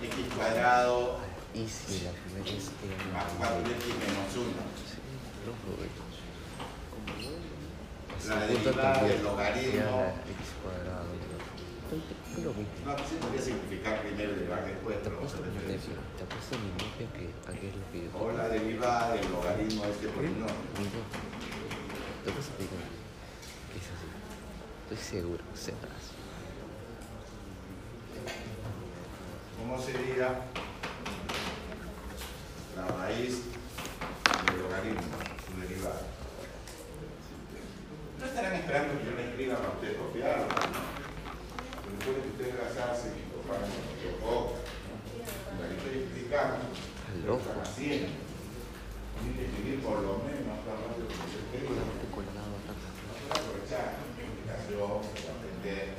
[0.01, 1.18] x cuadrado
[1.53, 4.49] y si la primera es e más 4 de x menos 1.
[8.29, 10.14] La derivada del logaritmo.
[10.27, 10.33] E
[12.37, 17.66] no, siempre voy a simplificar primero y después, pero vamos a Te mi que aquí
[17.68, 18.18] es lo que yo.
[18.18, 20.47] O la derivada del logaritmo de este polinomio.
[22.24, 23.05] Te apuesto
[24.89, 26.14] Estoy seguro que sabrás.
[29.59, 30.47] ¿Cómo sería
[32.76, 33.43] la raíz
[34.47, 35.03] del logaritmo,
[35.43, 36.03] su derivada?
[38.20, 40.47] No estarán esperando que yo la escriba para ustedes copiarla.
[40.47, 42.78] Después de que usted las
[43.11, 45.66] y comparan con otro ¿no?
[45.66, 46.62] Aquí estoy explicando
[47.26, 48.07] lo que están haciendo.
[49.18, 51.43] Tienen que escribir por lo menos la parte de lo que se
[53.26, 54.16] Aprovechar
[54.71, 55.95] yo, aprender.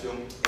[0.02, 0.39] comunicación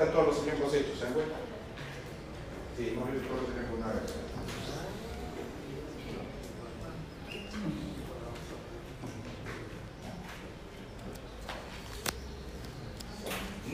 [0.00, 1.36] están todos los ejemplos hechos, ¿se dan cuenta?
[2.76, 4.14] Sí, hemos visto todos los ejemplos una vez.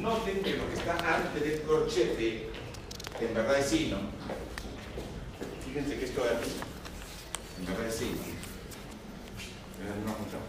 [0.00, 2.50] Noten que lo que está antes del corchete
[3.20, 3.98] en verdad es sino.
[5.64, 6.50] Fíjense que esto de aquí,
[7.60, 8.10] en verdad es sino.
[8.10, 10.42] Es la misma función.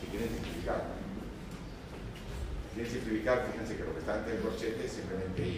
[0.00, 0.84] Si quieren simplificar.
[2.68, 4.00] Si quieren simplificar, fíjense que lo que
[4.56, 5.55] está antes del corchete es simplemente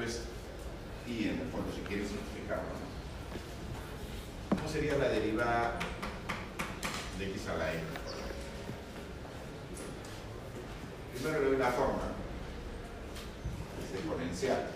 [0.00, 0.22] que esto es
[1.06, 2.62] y en el fondo, si quieren simplificarlo.
[2.62, 4.56] ¿no?
[4.56, 5.78] ¿Cómo sería la derivada
[7.18, 7.80] de x a la n?
[11.12, 12.12] Primero le doy la forma.
[13.82, 14.68] Es exponencial.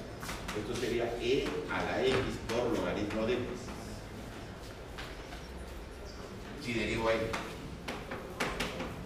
[0.59, 2.16] Esto sería e a la x
[2.49, 3.43] por logaritmo de x.
[6.62, 7.31] Si derivo ahí,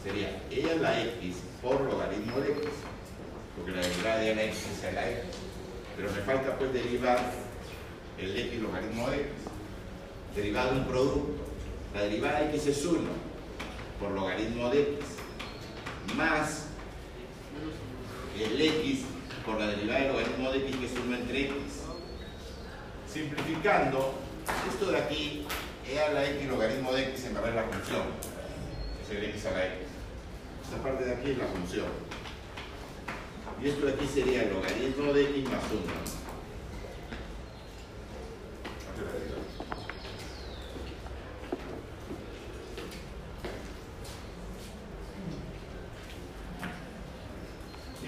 [0.03, 2.65] sería e a la x por logaritmo de x.
[3.57, 5.48] Porque la derivada de la x es a la x.
[5.99, 7.19] Pero me falta pues derivar
[8.19, 9.27] el x logaritmo de x.
[10.37, 11.45] Derivado de un producto.
[11.93, 13.01] La derivada de x es 1
[13.99, 15.05] por logaritmo de x.
[16.17, 16.67] Más
[18.39, 19.01] el x
[19.45, 21.55] por la derivada del logaritmo de x que es 1 entre x.
[23.13, 24.15] Simplificando,
[24.73, 25.47] esto de aquí,
[25.85, 28.03] e a la x logaritmo de x en verdad es la función.
[29.03, 29.75] Es el x a la x.
[30.63, 31.87] Esta parte de aquí es la función.
[33.61, 35.83] Y esto de aquí sería el logaritmo de x más 1.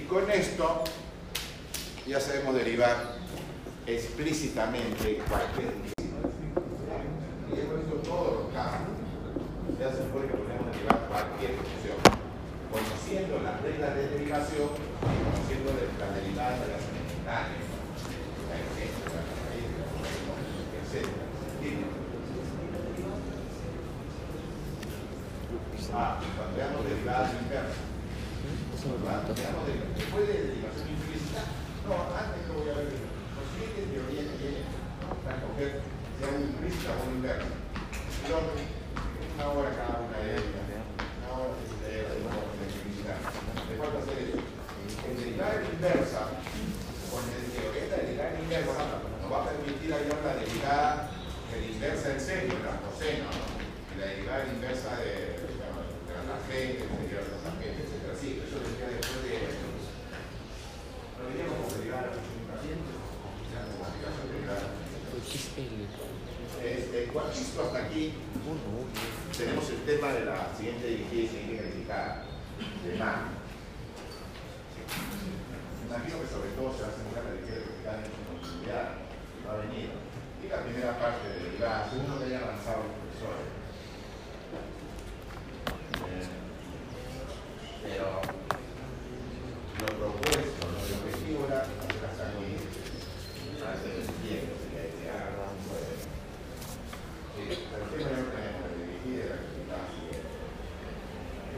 [0.01, 0.84] Y con esto
[2.07, 3.16] ya sabemos derivar
[3.86, 5.99] explícitamente cualquier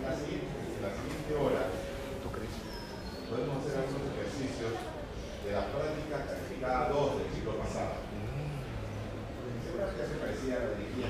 [0.03, 1.67] En la siguiente hora
[3.31, 4.73] podemos hacer algunos ejercicios
[5.47, 8.05] de las prácticas casi cada dos del ciclo pasado.
[9.63, 11.09] ¿Qué que hace parecida a la dirigida?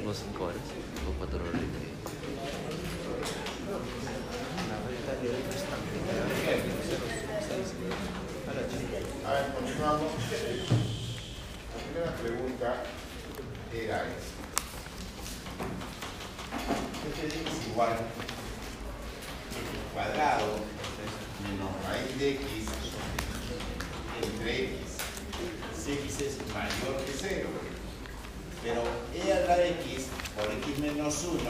[0.00, 0.56] máximo 5 horas
[1.06, 1.92] o 4 horas y media.
[9.26, 10.12] A ver, continuamos.
[11.70, 12.68] La primera pregunta
[13.72, 14.40] era esta.
[17.08, 17.92] Este es igual
[19.50, 20.48] el cuadrado
[21.42, 22.59] menos raíz de x
[29.58, 31.40] x por x menos 1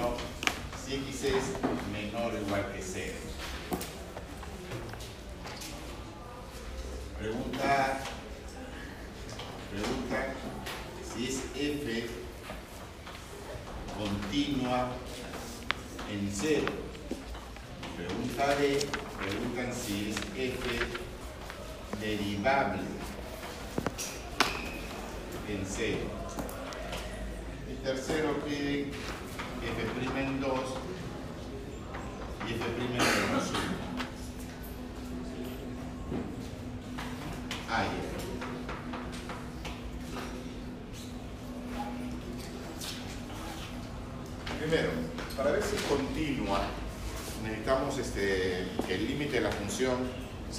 [0.85, 1.45] si x es
[1.93, 3.13] menor o igual que 0.
[7.19, 8.00] Pregunta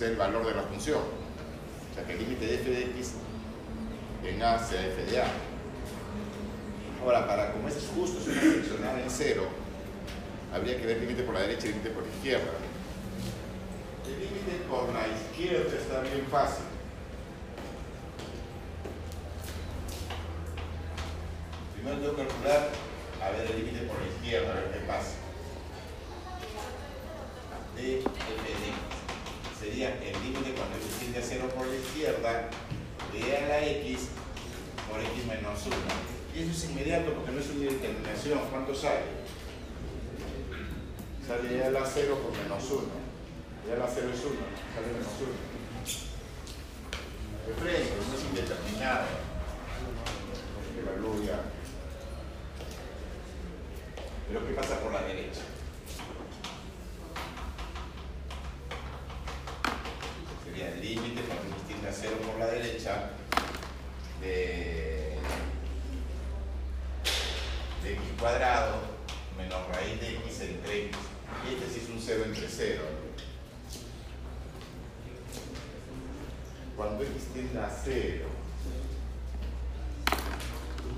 [0.01, 0.50] el valor de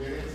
[0.03, 0.32] mujeres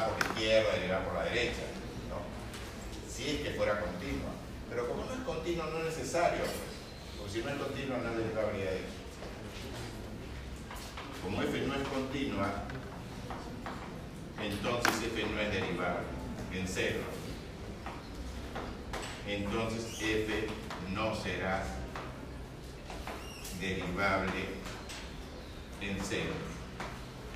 [0.00, 1.62] por la izquierda, derivada por la derecha,
[2.08, 2.22] ¿no?
[3.10, 4.30] si es que fuera continua.
[4.68, 6.44] Pero como no es continua, no es necesario,
[7.18, 8.80] porque si no es continua, no es derivable.
[11.22, 12.50] Como f no es continua,
[14.42, 16.06] entonces f no es derivable
[16.52, 17.00] en cero.
[19.28, 20.48] Entonces f
[20.92, 21.64] no será
[23.60, 24.48] derivable
[25.80, 26.51] en cero.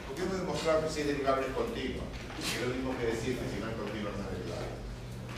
[0.06, 2.06] ¿Por qué no demostrarme si es derivable es continua?
[2.38, 4.70] Es lo mismo que decir que si no es continua no es derivable.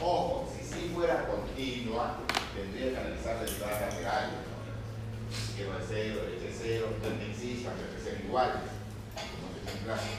[0.01, 2.21] Ojo, si sí fuera continua,
[2.55, 3.95] tendría que analizar derivadas
[5.57, 8.63] que va de 0, de 0, donde existan, que sean iguales,
[9.17, 10.15] como se reemplazan.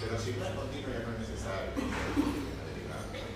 [0.00, 1.76] Pero si no es continua ya no es necesario.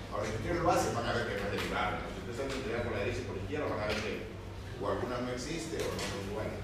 [0.09, 1.97] Ahora, si ustedes lo hacen, van a ver que no es derivable.
[2.09, 4.13] Si empiezan a integrar por la derecha y por la izquierda, van a ver que
[4.81, 6.59] o alguna no existe o no son iguales.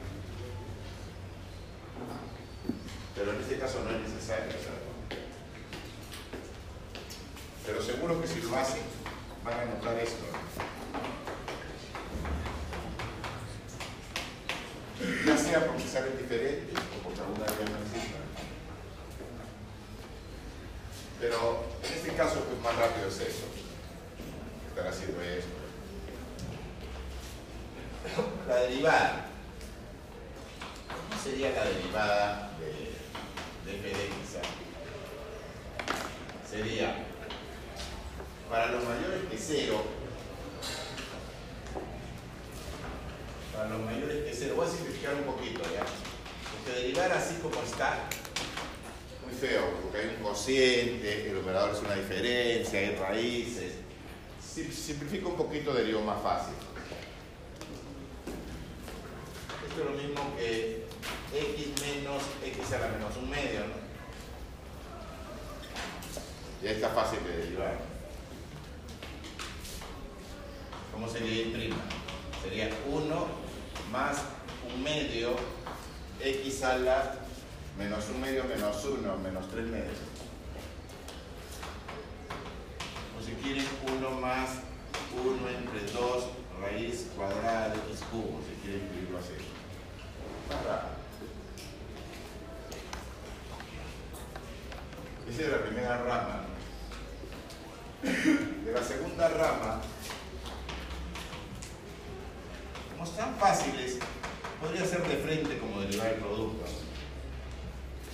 [3.19, 4.79] Pero en este caso no es necesario hacerlo.
[7.65, 8.83] Pero seguro que si lo hacen,
[9.43, 10.23] van a notar esto.
[15.25, 18.23] Ya sea porque salen diferentes o porque alguna ya no existen.
[21.19, 23.47] Pero en este caso, pues más rápido es eso.
[24.69, 25.49] Estar haciendo esto.
[28.47, 29.25] La derivada.
[30.87, 32.88] ¿Cómo sería la derivada de,
[33.75, 34.37] x?
[36.49, 37.05] Sería,
[38.49, 39.83] para los mayores que cero,
[43.53, 45.83] para los mayores que cero, voy a simplificar un poquito ya.
[46.65, 47.99] Porque derivar así como está,
[49.25, 53.73] muy feo, porque hay un cociente, el operador es una diferencia, hay raíces.
[54.43, 56.53] Si- Simplifica un poquito, derivo más fácil.
[59.69, 60.85] Esto es lo mismo que
[61.33, 63.89] x menos x a la menos un medio, ¿no?
[66.63, 67.77] Ya está fácil de derivar.
[70.91, 71.73] ¿Cómo sería y'?
[72.43, 73.27] Sería 1
[73.91, 74.17] más
[74.73, 75.35] un medio
[76.21, 77.15] x a la
[77.77, 79.97] menos un medio menos 1 menos 3 medios.
[83.17, 83.65] O si quieren
[83.97, 84.49] 1 más
[85.13, 86.23] 1 entre 2
[86.61, 89.33] raíz cuadrada de x cubo, si quieren escribirlo así.
[90.49, 90.98] Más
[95.29, 96.45] Esa es la primera rama.
[98.01, 99.81] De la segunda rama,
[102.91, 103.99] como están fáciles,
[104.59, 106.65] podría ser de frente como derivar el producto.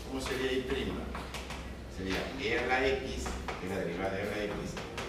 [0.07, 0.65] ¿Cómo sería y'?
[1.95, 3.23] Sería e a la x,
[3.61, 4.55] que es la derivada de e a la x,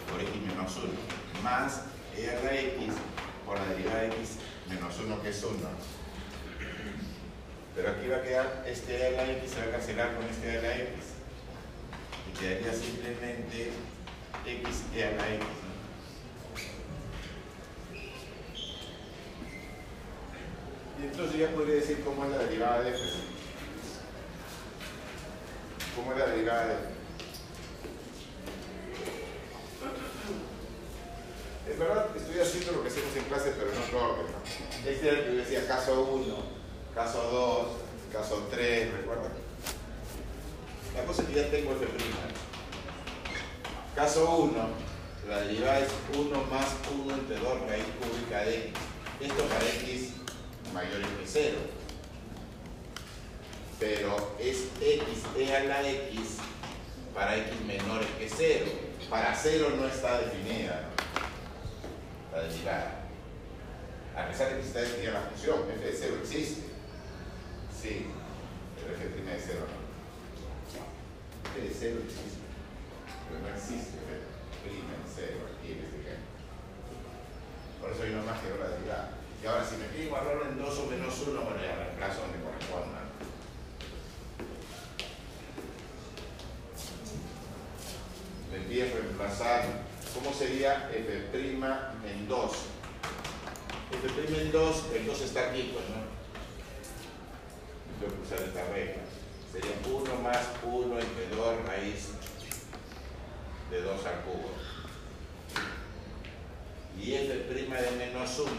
[0.08, 1.82] por x menos 1, más
[2.16, 2.94] e a la x
[3.44, 4.38] por la derivada de x
[4.68, 5.56] menos 1, que es 1.
[7.74, 10.24] Pero aquí va a quedar este e a la x, se va a cancelar con
[10.26, 11.15] este e a la x.
[12.38, 13.70] Quedaría simplemente
[14.44, 15.44] x e a la x.
[15.44, 15.76] ¿no?
[21.02, 23.00] Y entonces ya podría decir cómo es la derivada de f.
[25.94, 26.82] ¿Cómo es la derivada de f?
[31.70, 34.26] Es verdad, estoy haciendo lo que hacemos en clase, pero en otro orden.
[34.26, 34.88] ¿no?
[34.88, 36.36] Este era el que yo decía caso 1,
[36.94, 37.22] caso
[38.12, 39.45] 2, caso 3, ¿recuerdan?
[40.96, 41.86] La cosa es que ya tengo f'.
[43.94, 44.52] Caso 1,
[45.28, 46.66] la derivada es 1 más
[47.04, 48.72] 1 entre 2 raíz cúbica de x.
[49.20, 50.12] Esto para x
[50.72, 51.58] mayor que 0.
[53.78, 56.38] Pero es x e a la x
[57.14, 58.66] para x menores que 0.
[59.10, 60.88] Para 0 no está definida
[62.32, 63.02] la derivada.
[64.16, 66.62] A pesar de que está definida la función, f de 0 existe.
[67.82, 68.06] Sí,
[68.76, 69.85] pero f' de 0 no.
[71.56, 72.44] F de 0 existe.
[73.28, 76.28] Pero no existe f' en 0 aquí en este ejemplo.
[77.80, 79.10] Por eso yo nomás quiero la derivada.
[79.42, 82.44] Y ahora, si me piden guardarlo en 2 o menos 1, bueno, ya reemplazo donde
[82.44, 83.00] corresponda.
[88.52, 89.64] Me piden reemplazar,
[90.14, 92.52] ¿cómo sería f' en 2?
[93.92, 96.04] f' en 2, el 2 está aquí, pues, ¿no?
[98.00, 99.15] Tengo que usar esta regla.
[99.56, 102.10] Sería 1 más 1 entre 2 raíz
[103.70, 104.50] de 2 al cubo.
[107.00, 108.52] Y f' de menos 1,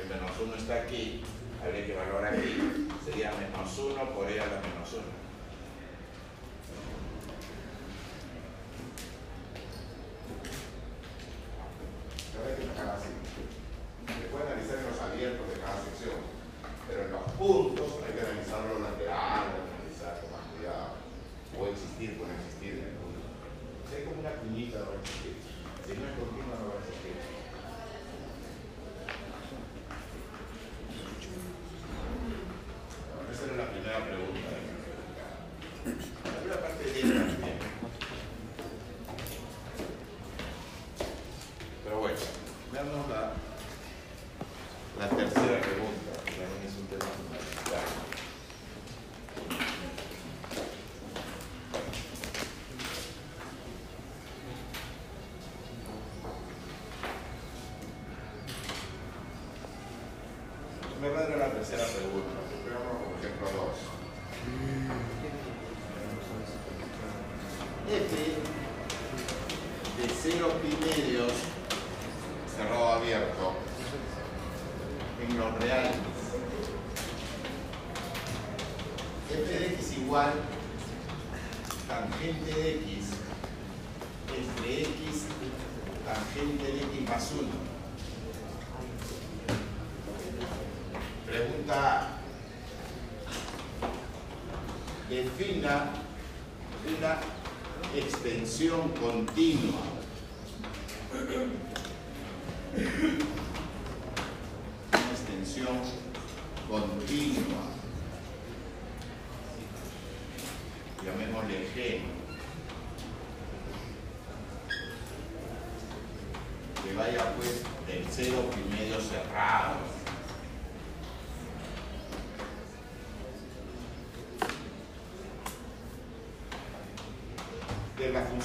[0.00, 1.22] el menos 1 está aquí,
[1.62, 5.02] habría que evaluar aquí, sería menos 1 por e a la menos 1.
[12.34, 13.10] Ahora hay que sacar así.
[14.20, 16.35] Se puede analizar en los abiertos de cada sección,
[16.88, 20.96] pero en los puntos hay que analizarlo lateral, hay que analizar con más cuidado.
[21.56, 23.26] Puede existir, puede existir en el punto.
[23.88, 25.36] Si hay como una cuñita, no va a existir.
[25.86, 27.16] Si no es continua, no va a existir.
[33.14, 34.50] Bueno, esa era la primera pregunta.
[35.86, 37.58] La primera parte de también.
[41.84, 42.18] Pero bueno,
[42.72, 43.32] veamos la,
[44.98, 46.15] la tercera pregunta,
[46.98, 48.05] que también es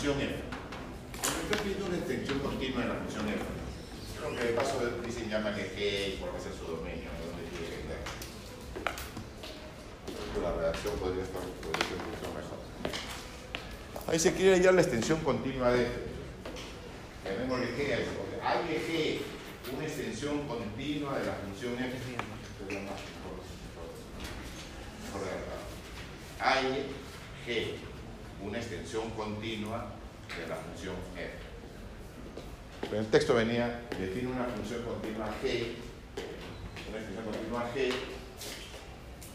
[0.01, 0.33] función f.
[1.21, 3.37] Estoy pidiendo una extensión continua de la función f.
[4.17, 7.85] Creo que de paso dicen llama que G por ser su dominio, donde tiene que
[10.41, 12.57] la redacción podría estar podría ser mucho mejor.
[14.07, 15.93] Ahí se quiere hallar la extensión continua de f.
[17.21, 17.45] A eso,
[18.17, 19.21] porque hay G
[19.71, 21.93] una extensión continua de la función f.
[21.93, 23.37] Esto es lo más mejor,
[23.69, 23.85] mejor,
[25.05, 25.61] mejor de verdad.
[26.39, 26.89] Hay
[27.45, 27.77] G
[28.43, 29.93] una extensión continua
[30.37, 31.31] de la función f.
[32.81, 35.75] Pero el texto venía, define una función continua g,
[36.89, 37.93] una extensión continua g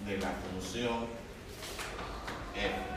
[0.06, 1.06] de la función
[2.54, 2.96] f.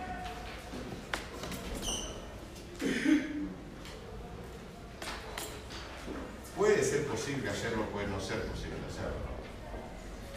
[6.56, 9.30] Puede ser posible hacerlo, puede no ser posible hacerlo.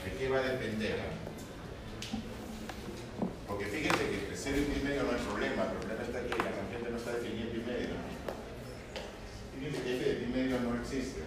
[0.05, 1.01] ¿De qué va a depender?
[3.47, 6.31] Porque fíjense que entre 0 y pi medio no hay problema, el problema está que
[6.31, 7.95] la tangente no está definida en pi medio.
[9.59, 11.21] Fíjense que f de pi medio no existe.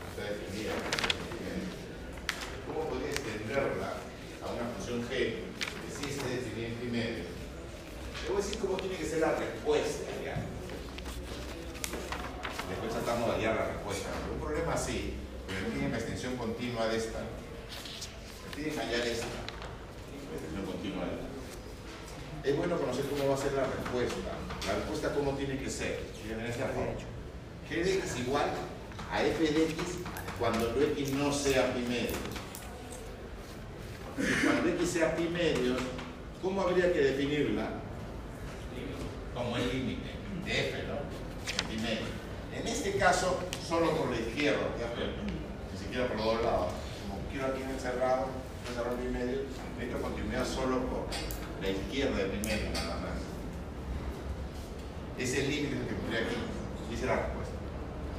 [0.00, 0.72] No está definida.
[2.66, 3.94] ¿Cómo podría extenderla
[4.42, 7.24] a una función g que sí esté definida en pi medio?
[7.24, 10.36] Le voy a decir cómo tiene que ser la respuesta ya.
[12.68, 14.08] Después tratamos de hallar la respuesta.
[14.32, 15.14] Un problema así,
[15.46, 17.20] pero tiene la extensión continua de esta
[18.54, 19.26] piden hallar esta
[20.34, 21.04] extensión continua.
[22.44, 24.32] Es bueno conocer cómo va a ser la respuesta.
[24.66, 26.00] La respuesta cómo tiene que ser.
[26.48, 26.70] Esta.
[27.70, 28.50] G de x igual
[29.10, 29.78] a f de x
[30.38, 32.16] cuando el x no sea pi medio.
[34.44, 35.76] Cuando x sea pi medio,
[36.42, 37.68] ¿cómo habría que definirla?
[39.34, 40.10] Como el límite
[40.44, 40.98] de f, ¿no?
[41.62, 42.22] En pi medio.
[42.54, 43.38] En este caso,
[43.72, 44.68] solo por la izquierda,
[45.72, 46.72] ni siquiera por los dos lados.
[47.08, 48.28] Como quiero aquí en el cerrado,
[48.68, 49.48] cerrado pi medio,
[49.80, 51.08] necesito continuidad solo por
[51.62, 53.16] la izquierda de pi medio, nada más.
[55.16, 56.36] Es el límite que pondría aquí.
[56.92, 57.56] Y la respuesta.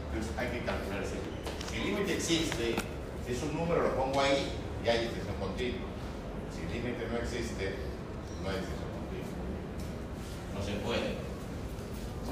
[0.10, 1.46] Entonces hay que calcular ese límite.
[1.70, 2.76] Si el límite existe,
[3.22, 4.50] si es un número, lo pongo ahí
[4.84, 5.94] y hay extensión continua.
[6.50, 7.78] Si el límite no existe,
[8.42, 9.38] no hay extensión continua.
[10.58, 11.33] No se puede.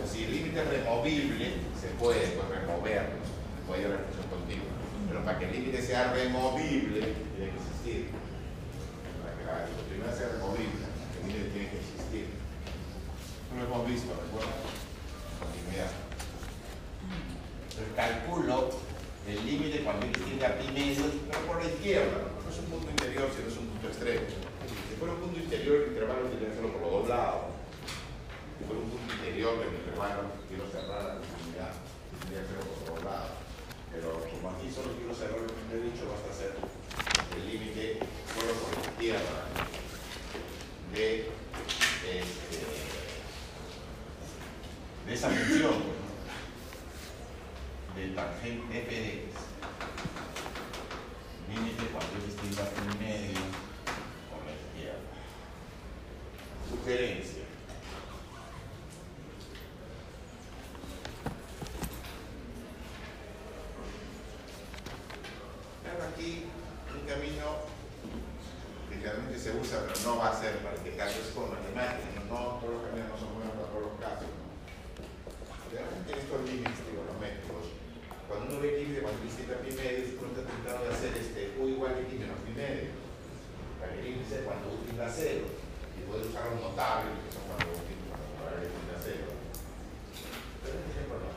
[0.10, 1.46] Si el límite es removible,
[1.80, 4.74] se puede pues, removerlo, se puede ir a extensión continua.
[5.08, 7.00] Pero para que el límite sea removible,
[7.36, 8.10] tiene que existir.
[9.22, 12.26] Para que la continuidad sea removible, el límite tiene que existir.
[13.52, 14.58] No lo hemos visto, ¿recuerdan?
[15.40, 15.92] Continuidad.
[17.70, 18.70] Entonces calculo
[19.28, 22.20] el límite cuando x tiende a pi medio, pero por la izquierda.
[22.42, 24.26] No es un punto interior, sino es un punto extremo.
[24.28, 27.51] Si fuera un punto interior, el intervalo tendría que hacerlo por los dos lados.
[28.72, 31.76] Un punto interior del intervalo, quiero cerrar la continuidad,
[32.24, 33.36] tendría que dos lados.
[33.92, 36.56] Pero como aquí solo quiero cerrar lo que he dicho, basta hacer
[37.36, 38.00] el límite
[38.32, 39.44] solo por la izquierda
[40.94, 41.28] de,
[42.08, 42.58] este,
[45.06, 45.84] de esa función
[47.96, 49.32] del tangente f de.
[51.52, 53.42] Límite cuando x tiende a pi medio
[54.32, 55.12] por la izquierda.
[56.70, 57.51] Sugerencia.
[65.92, 66.48] Aquí
[66.96, 67.68] un camino
[68.88, 72.32] que realmente se usa, pero no va a ser para caso, es con matemáticas, no,
[72.32, 74.32] no todos los caminos no son buenos para todos los casos.
[75.68, 77.76] Realmente en estos límites trigonométricos,
[78.28, 81.42] cuando uno ve límite cuando x está pi medio, uno está tratando de hacer este
[81.60, 82.96] u igual a x menos pi medio,
[83.76, 84.80] para el índice cuando u
[85.12, 89.28] cero, y poder usar un notable, que son cuando u tiende a cero.
[90.64, 91.32] Pero este no.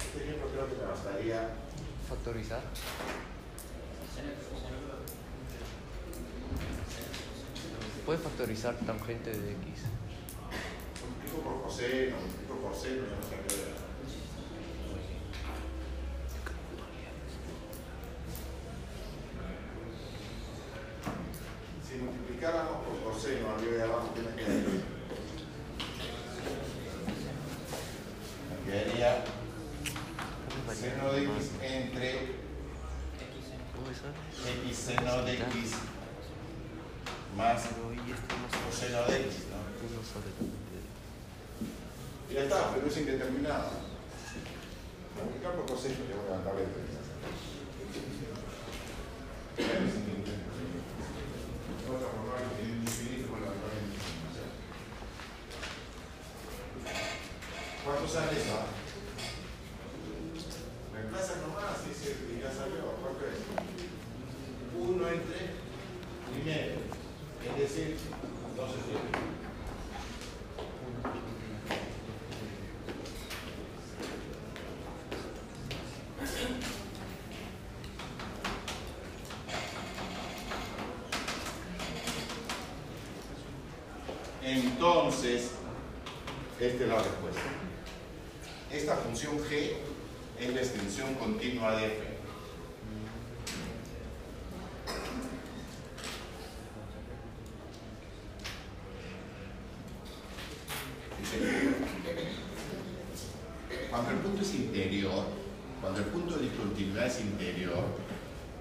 [0.00, 1.65] Este ejemplo creo que me bastaría
[2.08, 2.62] Factorizar.
[8.04, 9.82] ¿Puede factorizar tangente de x?
[11.06, 13.54] multiplico por coseno, multiplico por seno, ya no sé qué.
[21.88, 24.84] Si multiplicáramos por coseno arriba y abajo, ¿qué me quedaría?
[28.50, 29.24] Me quedaría
[30.74, 32.10] seno de x entre
[33.74, 34.10] ¿Cómo es eso?
[34.66, 35.74] x seno de x
[37.36, 38.64] más Pero y esto no sabe.
[38.70, 39.58] coseno de x, ¿no?
[39.76, 40.56] Tú no sabes dónde.
[42.28, 43.70] Y ya está, pero es indeterminado.
[45.14, 46.80] Multiplicar por coseno, ya voy a levantar esto.
[51.86, 54.42] Vamos a formar un infinito por levantar el infinito.
[57.84, 58.58] ¿Cuánto sale eso?
[60.92, 62.96] Reemplaza nomás, dice, y ya salió.
[63.00, 63.44] ¿Cuánto es?
[64.74, 65.40] 1 entre
[66.32, 66.80] primero.
[67.46, 67.96] Es decir,
[68.56, 69.36] 12 tiene.
[85.06, 85.52] Entonces,
[86.58, 87.40] esta es la respuesta.
[88.72, 89.74] Esta función g
[90.40, 91.96] es la extensión continua de f.
[103.88, 105.24] Cuando el punto es interior,
[105.80, 107.84] cuando el punto de discontinuidad es interior,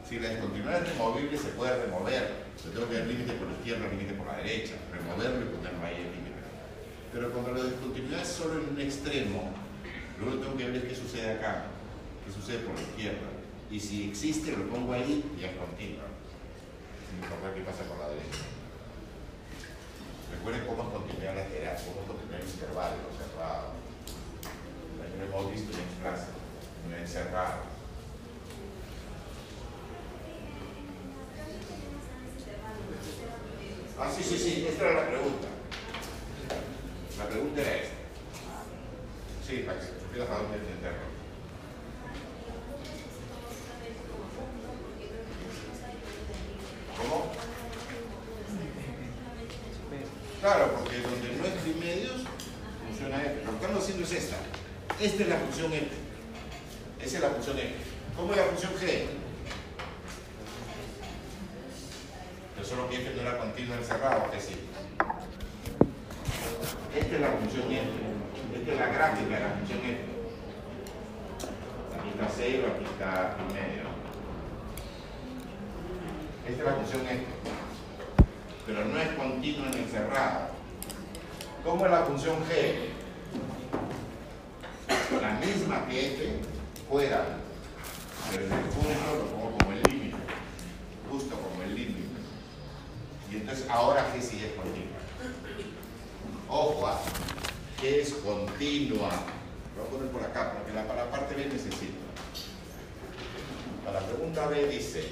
[0.08, 2.46] si la discontinuidad es removible, se puede remover.
[2.64, 5.84] Yo tengo que dar límite por la izquierda, límite por la derecha, removerlo y ponerlo
[5.84, 6.36] ahí el límite.
[7.16, 9.54] Pero cuando la discontinuidad es solo en un extremo,
[10.20, 11.68] luego tengo que ver qué sucede acá,
[12.26, 13.32] qué sucede por la izquierda.
[13.72, 16.04] Y si existe, lo pongo ahí y es continua.
[17.08, 18.44] Sin importar qué pasa con la derecha.
[20.30, 23.72] Recuerden cómo es continuidad lateral, cómo es continuidad intervalo, cerrado.
[25.18, 26.28] Lo hemos visto ya en clase,
[26.86, 27.62] en el encerrado.
[33.98, 35.56] Ah, sí, sí, sí, esta era la pregunta.
[37.18, 37.96] La pregunta era esta.
[39.48, 41.00] Sí, para que supieras a dónde entenderlo.
[46.98, 47.32] ¿Cómo?
[50.42, 52.22] Claro, porque donde no es trimedios,
[52.86, 53.46] funciona F.
[53.46, 54.38] Lo que estamos haciendo es esta.
[55.00, 57.76] Esta es la Esa es la función F.
[58.18, 59.06] ¿Cómo es la función G?
[62.54, 64.56] Pero solo que F no era continua encerrado, que sí.
[66.94, 67.88] Esta es la función F.
[68.54, 70.00] Esta es la gráfica de la función F.
[72.00, 73.84] Aquí está 0, aquí está y medio.
[76.50, 77.26] Esta es la función F.
[78.66, 80.50] Pero no es continua en encerrado.
[81.64, 82.95] ¿Cómo es la función G?
[85.22, 86.40] La misma que F
[86.90, 87.38] fuera.
[88.32, 90.18] Pero en el punto lo pongo como el límite.
[91.10, 92.02] Justo como el límite.
[93.32, 94.98] Y entonces ahora G sí es continua.
[96.50, 97.02] Ojo, ¿ah?
[97.82, 99.10] G es continua.
[99.76, 102.06] Lo voy a poner por acá, porque la, para la parte B necesito.
[103.84, 105.10] Para la pregunta B dice,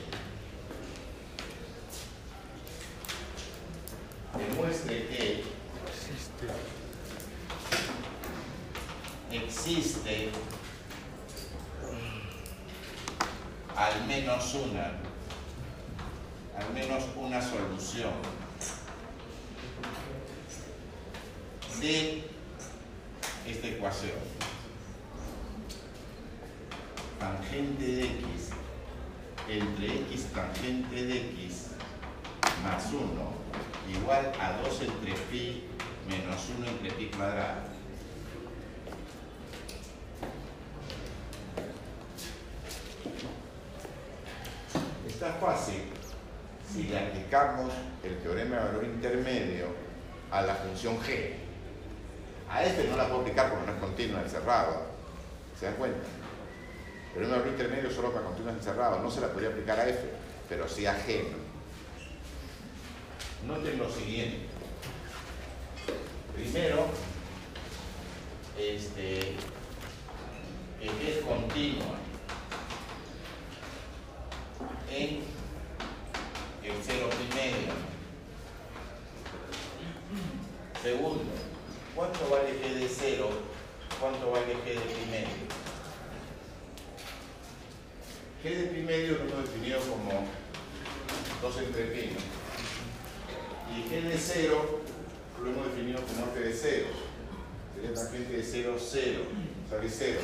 [4.37, 5.43] demuestre que
[9.33, 10.29] existe
[13.75, 14.91] al menos una,
[16.57, 18.13] al menos una solución
[21.81, 22.23] de
[23.47, 24.11] esta ecuación.
[27.19, 28.49] Tangente de x
[29.49, 31.67] entre x tangente de x
[32.63, 33.01] más 1
[33.97, 35.63] igual a 2 entre pi
[36.07, 37.72] menos 1 entre pi cuadrado.
[45.07, 45.83] Está fácil
[46.71, 47.71] si le aplicamos
[48.03, 49.67] el teorema de valor intermedio
[50.31, 51.33] a la función g.
[52.49, 54.83] A f no la puedo aplicar porque no es continua encerrado.
[55.59, 55.99] ¿Se dan cuenta?
[57.07, 59.01] El teorema de valor intermedio solo para continuos encerrados.
[59.01, 59.99] No se la podría aplicar a f,
[60.49, 61.23] pero sí a g.
[63.45, 64.47] Noten lo siguiente.
[66.35, 66.87] Primero,
[68.57, 69.35] este,
[70.79, 72.02] que es continua
[74.95, 75.21] en
[76.63, 77.73] el cero primerio.
[80.81, 81.23] Segundo,
[81.95, 83.29] ¿cuánto vale G de cero?
[83.99, 85.47] ¿Cuánto vale G de primerio?
[88.43, 90.25] G de primerio lo hemos definido como
[91.41, 92.09] 2 entre pi.
[93.75, 94.81] Y G de cero
[95.41, 96.87] lo hemos definido como F de cero.
[97.73, 99.21] Sería tangente de 0, 0.
[99.65, 100.19] O sea es 0.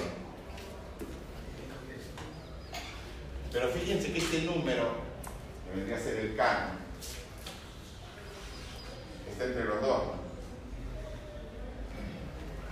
[3.52, 4.96] Pero fíjense que este número,
[5.66, 6.74] que vendría a ser el cano,
[9.32, 10.04] está entre los dos.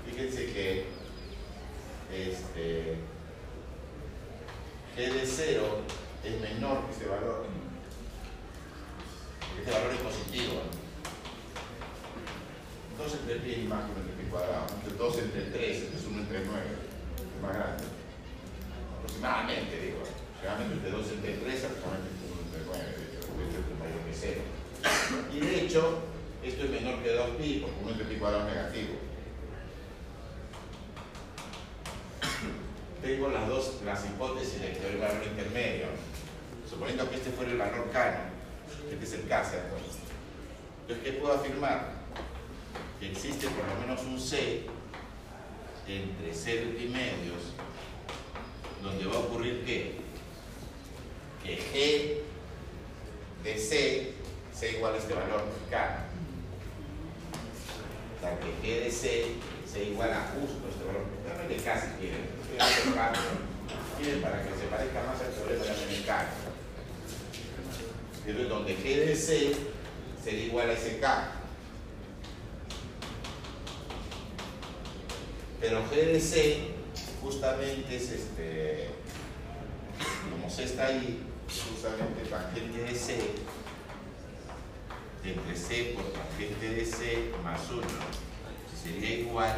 [0.06, 0.86] Fíjense que
[2.14, 2.98] este,
[4.96, 5.64] G de 0
[6.24, 7.46] es menor que ese valor.
[9.60, 10.54] Este valor es positivo.
[12.98, 13.04] ¿no?
[13.04, 14.66] 2 entre pi es más que 1 entre pi cuadrado.
[14.86, 16.66] Entonces 2 entre 3, entonces 1 entre 9.
[17.36, 17.84] Es más grande.
[18.98, 20.27] Aproximadamente, digo.
[20.40, 22.78] Generalmente entre 2 entre 3, aproximadamente entre 1 entre 9.
[22.98, 24.42] De hecho, de hecho, es mayor que 0.
[25.34, 25.82] Y de hecho,
[26.44, 28.94] esto es menor que 2pi, porque 1 entre pi cuadrado es negativo.
[33.02, 35.86] Tengo las dos, las hipótesis del teorema del valor intermedio.
[36.70, 38.18] Suponiendo que este fuera el valor cano,
[38.92, 39.78] este es el K, ¿cierto?
[40.82, 41.94] Entonces, ¿qué puedo afirmar?
[43.00, 44.66] Que existe por lo menos un C
[45.88, 47.54] entre 0 y medios,
[48.84, 50.07] donde va a ocurrir qué?
[51.48, 54.12] Que G de C
[54.54, 56.06] sea igual a este valor K.
[58.18, 59.28] O sea, que G de C
[59.72, 61.06] sea igual a justo este valor.
[61.98, 62.28] Quieren.
[62.42, 63.22] Estoy haciendo cambio.
[63.98, 66.28] Quieren para que se parezca más al teorema de.
[68.26, 69.56] Entonces, donde G de C
[70.22, 71.32] sería igual a ese K.
[75.62, 76.60] Pero G de C
[77.22, 78.90] justamente es este,
[80.30, 81.27] como C está ahí,
[81.64, 83.18] justamente tangente de C,
[85.24, 87.82] entre C por tangente de C más 1,
[88.82, 89.58] sería igual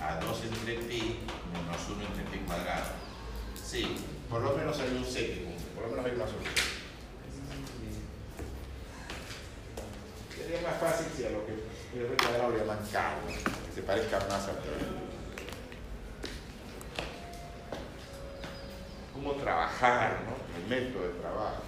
[0.00, 1.20] a 2 entre pi
[1.52, 2.92] menos 1 entre pi cuadrado.
[3.54, 3.96] Sí,
[4.30, 6.54] por lo menos hay un C que cumple, por lo menos hay una solución.
[10.36, 11.52] Sería más fácil si a lo que
[11.98, 12.78] el cuadrado le llaman
[13.26, 13.32] ¿no?
[13.32, 15.05] que se parezca más al teorema.
[19.16, 20.36] Cómo trabajar, ¿no?
[20.60, 21.62] El método de trabajo.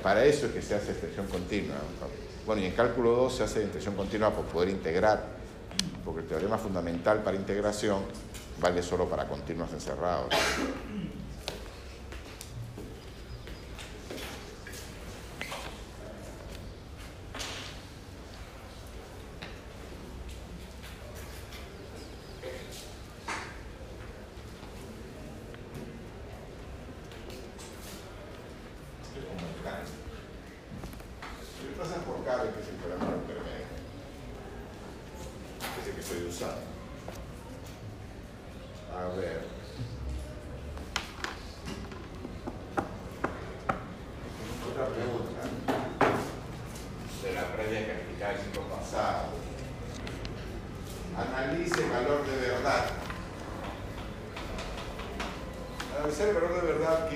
[0.00, 1.76] Para eso es que se hace extensión continua.
[2.46, 5.24] Bueno, y en cálculo 2 se hace extensión continua por poder integrar,
[6.04, 8.04] porque el teorema fundamental para integración
[8.60, 10.32] vale solo para continuos encerrados.
[29.14, 29.80] Es como el plan.
[31.56, 33.66] Si le pasan por K, que es el teorema del intermedio.
[35.80, 36.62] Ese que estoy usando.
[38.92, 39.44] A ver.
[44.68, 45.42] Otra pregunta.
[47.22, 49.28] De la previa calificada del ciclo pasado.
[51.16, 52.84] Analice el valor de verdad.
[55.96, 57.08] Analizar el valor de verdad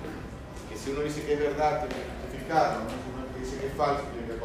[0.00, 2.90] quiere decir que si uno dice que es verdad, tiene que justificarlo, ¿no?
[2.90, 4.40] si uno dice que es falso, tiene que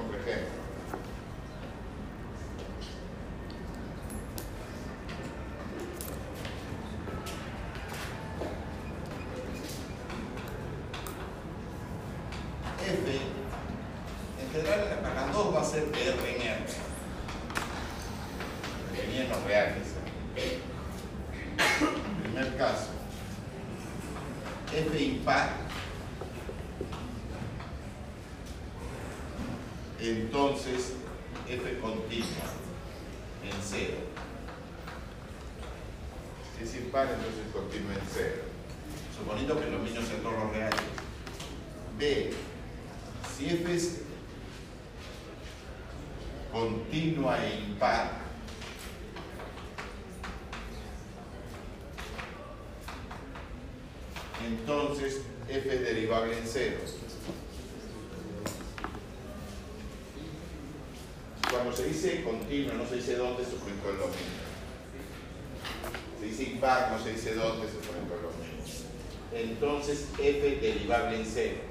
[69.41, 71.70] entonces f derivable en 0.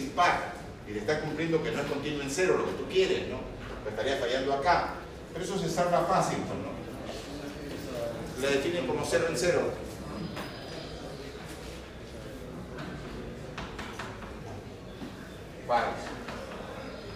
[0.00, 0.54] Impar.
[0.88, 3.40] Y te está cumpliendo que no es continuo en cero, lo que tú quieres, ¿no?
[3.84, 4.94] Pero estaría fallando acá.
[5.32, 6.78] Pero eso se salva fácil, pues, ¿no?
[8.42, 9.60] La definen como 0 en 0.
[15.66, 15.90] Falso.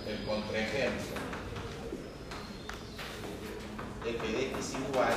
[0.08, 1.22] El contraejemplo.
[4.04, 5.14] f de x igual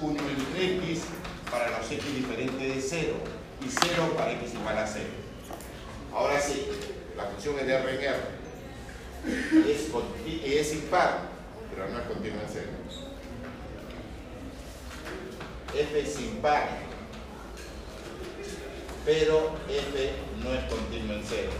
[0.00, 1.02] 1 entre x
[1.48, 3.14] para los x diferentes de 0
[3.64, 5.23] y 0 para x igual a 0.
[6.14, 6.68] Ahora sí,
[7.16, 8.16] la función es de R en R.
[9.68, 9.90] Es,
[10.44, 11.22] es impar,
[11.70, 12.66] pero no es continua en 0.
[15.76, 16.68] f es impar,
[19.04, 21.50] pero f no es continua en 0.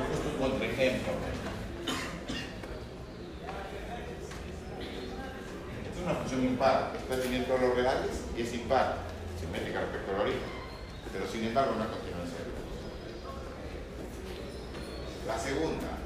[0.00, 1.12] Este es tu contraejemplo.
[5.84, 8.96] Esta es una función impar, está teniendo los reales y es impar,
[9.38, 10.61] simétrica respecto al origen,
[11.12, 12.50] pero sin embargo no es continua en cero.
[15.26, 15.98] La segunda,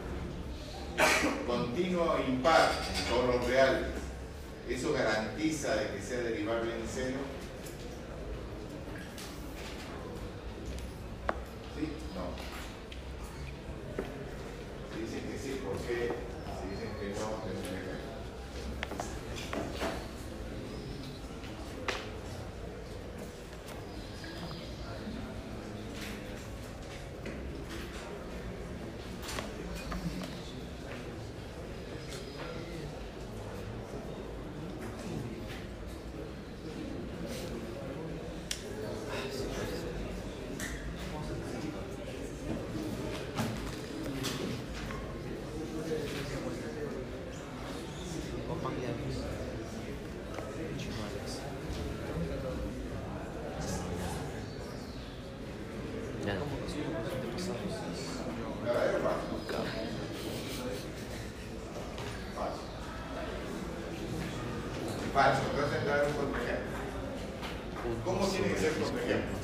[1.46, 3.86] continuo impar en todos reales,
[4.68, 7.18] ¿eso garantiza de que sea derivable en cero?
[11.76, 11.88] ¿Sí?
[12.14, 12.24] No.
[14.92, 16.12] Si dicen que sí, ¿por qué?
[16.60, 17.96] Si dicen que no, es un ejemplo.
[56.26, 56.34] Ya.
[58.64, 59.26] ¿Verdadero o falso?
[62.34, 62.62] Falso.
[65.14, 65.42] Falso.
[65.50, 66.76] Entonces entrar un contraejemplo.
[68.04, 69.38] ¿Cómo tiene que ser contraejemplo?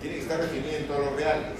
[0.00, 1.58] Tiene que estar definido en todos los reales.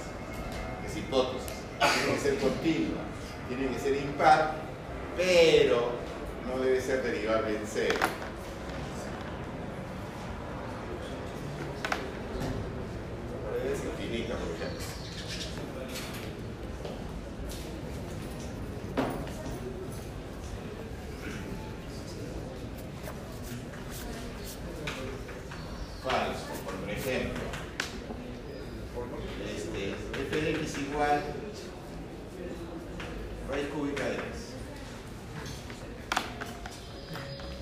[0.87, 1.51] Es hipótesis.
[1.79, 3.01] Tiene que ser continua.
[3.49, 4.55] Tiene que ser impar,
[5.17, 5.91] pero
[6.47, 7.99] no debe ser derivable en cero.
[13.61, 15.01] Debe ser infinita, por ejemplo.
[26.03, 27.43] falso, por ejemplo.
[29.55, 29.95] Este,
[30.71, 31.21] x igual
[33.49, 34.23] raíz cúbica de x.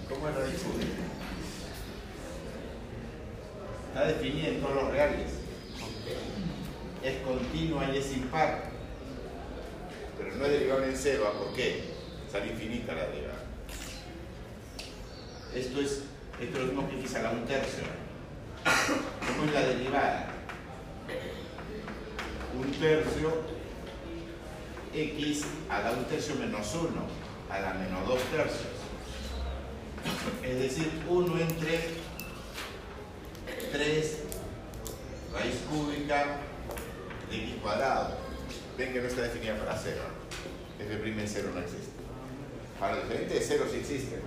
[0.08, 1.04] ¿Cómo es raíz cúbica?
[3.88, 5.32] Está definida en todos los reales.
[7.04, 8.70] Es continua y es impar.
[10.18, 11.34] Pero no es derivable en cero.
[11.38, 11.86] ¿Por qué?
[12.32, 13.44] Sale infinita la derivada.
[15.56, 16.04] Esto es,
[16.40, 17.84] esto es lo mismo que a la un tercio.
[19.28, 20.29] ¿Cómo es la derivada?
[22.80, 23.44] Tercio
[24.94, 26.90] x a la un tercio menos 1
[27.50, 28.80] a la menos 2 tercios.
[30.42, 31.90] Es decir, 1 entre
[33.72, 34.18] 3
[35.34, 36.40] raíz cúbica
[37.30, 38.18] de x cuadrado.
[38.78, 40.02] Ven que no está definida para cero.
[40.80, 41.92] f' en cero no existe.
[42.80, 44.22] Para el diferente de cero sí existe,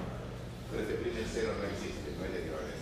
[0.70, 2.81] pero f' en cero no existe, no es derivable en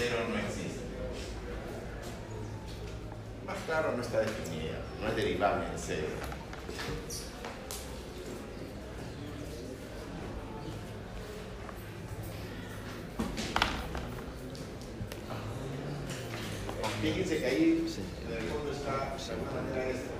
[0.00, 0.80] 0 non esiste.
[3.44, 6.06] Ma claro non sta definida, non è derivabile in 0.
[17.02, 17.86] Fíjense que ahí
[18.26, 20.12] en el fondo está de alguna manera esto.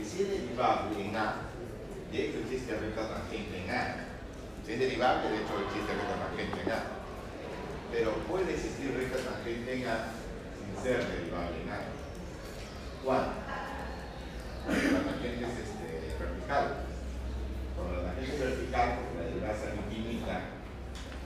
[0.00, 1.34] Y si es derivable en A,
[2.10, 4.06] de hecho existe recta tangente en A,
[4.66, 7.01] si es derivable, de hecho existe recta tangente en A.
[7.92, 10.08] Pero puede existir recta tangente en A
[10.56, 11.80] sin ser derivable en A.
[13.04, 13.32] ¿Cuándo?
[14.64, 16.88] Cuando la tangente es este, vertical.
[17.76, 20.40] Cuando la tangente es vertical, porque la derivada es infinita,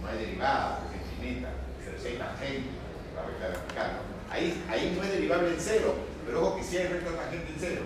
[0.02, 1.48] no hay derivada, porque es infinita,
[1.84, 2.70] pero si hay tangente,
[3.14, 3.90] la recta vertical.
[3.96, 4.16] ¿no?
[4.32, 5.94] Ahí, ahí no es derivable en cero,
[6.26, 7.82] pero ojo que sí hay recta tangente en cero.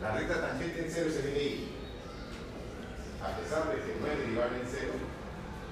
[0.00, 1.76] La recta tangente en cero se viene ahí.
[3.20, 4.92] A pesar de que no es derivable en cero,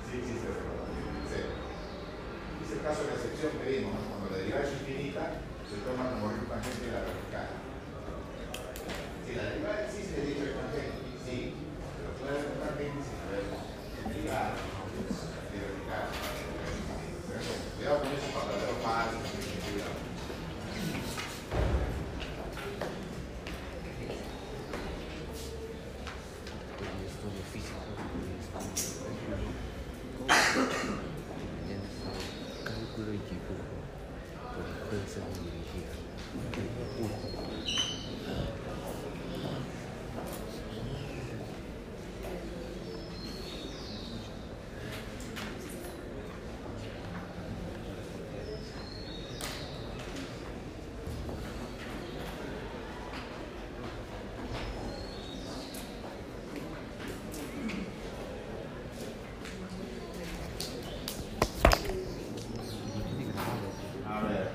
[0.05, 1.51] sí existe recta tangente en cero.
[2.61, 4.01] Es el caso de la excepción que vimos, ¿no?
[4.13, 7.49] cuando la derivada es infinita, se toma como recta tangente la vertical.
[9.25, 11.57] Si la derivada existe, dicho el tangente, sí,
[11.97, 13.45] pero toda la recta tangente sin haber
[14.13, 16.05] derivada, de vertical.
[17.79, 19.07] Cuidado con eso para ver más.
[19.09, 19.97] Cuidado.
[27.07, 27.79] Estudio físico.
[32.65, 33.79] Cálculo y dibujo.
[34.55, 35.93] Por jueces dirigida.
[64.07, 64.49] A ver.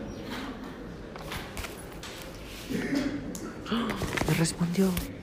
[4.73, 5.13] Me respondió.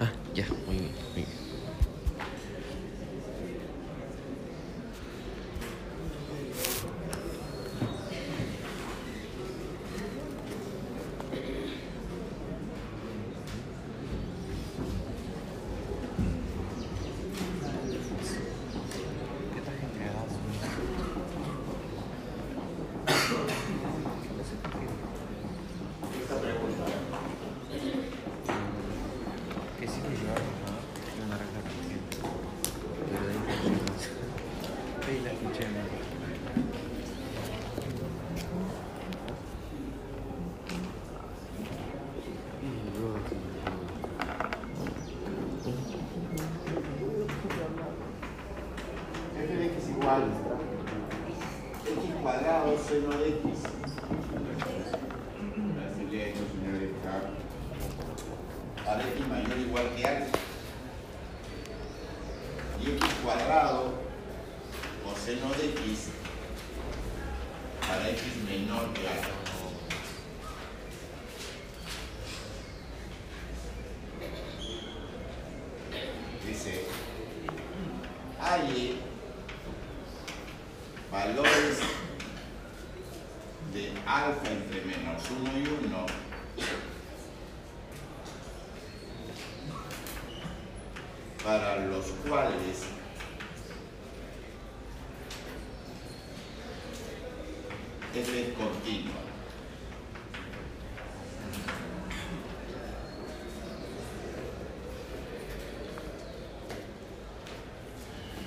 [0.00, 1.26] Ah, ya, muy bien, muy bien.
[19.54, 20.26] ¿Qué tal entregado?
[26.22, 26.84] Esta pregunta.
[29.78, 32.16] Que sí me llevaron a una regla tangente.
[33.10, 33.92] Pero de ahí no
[35.06, 35.80] Ahí la escuché, ¿no?
[49.34, 50.22] f de x igual
[51.84, 53.42] x cuadrado seno de x.
[55.82, 57.22] Así le he hecho, señor Edgar.
[58.84, 60.38] Para x mayor o igual que alfa.
[62.80, 63.94] Y x cuadrado
[65.04, 66.08] coseno de x
[67.80, 69.30] para x menor que alfa.
[76.46, 76.84] Dice,
[78.40, 79.00] hay
[81.10, 81.78] valores
[83.72, 86.06] de alfa entre menos 1 y 1
[91.58, 92.86] para los cuales
[98.14, 99.12] f es continua.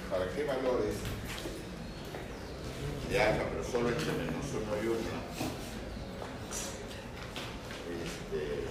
[0.10, 0.96] ¿Para qué valores
[3.10, 5.00] de alfa, pero solo entre menos 1 y 1?
[8.04, 8.66] Este,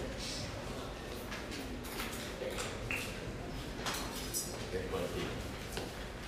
[4.79, 5.45] es continuo.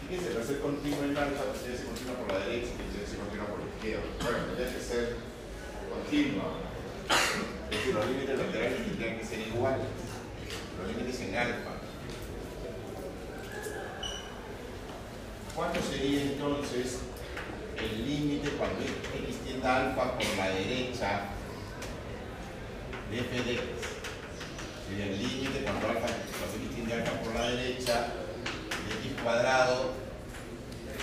[0.08, 3.10] Fíjense, al ser continuo en alfa, tendría que ser continua por la derecha tendría que
[3.10, 4.06] ser continua por la izquierda.
[4.22, 5.16] Bueno, tendría que ser
[5.90, 6.46] continua.
[7.66, 9.86] Es decir, los límites laterales tendrían que ser iguales.
[10.78, 11.72] Los límites en alfa.
[15.56, 16.98] ¿Cuánto sería entonces
[17.74, 21.34] el límite cuando x tiende a alfa por la derecha
[23.10, 23.64] de f de x?
[24.86, 28.25] Sería el límite cuando alfa, cuando x tiende alfa por la derecha
[29.22, 29.92] cuadrado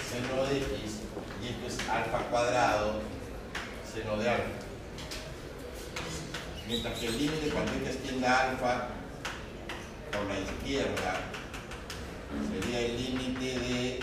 [0.10, 1.00] seno de x
[1.42, 3.02] y esto es alfa cuadrado
[3.92, 4.44] seno de alfa.
[6.68, 8.88] Mientras que el límite cuando x tiende a alfa
[10.12, 11.16] por la izquierda
[12.52, 14.00] sería el límite de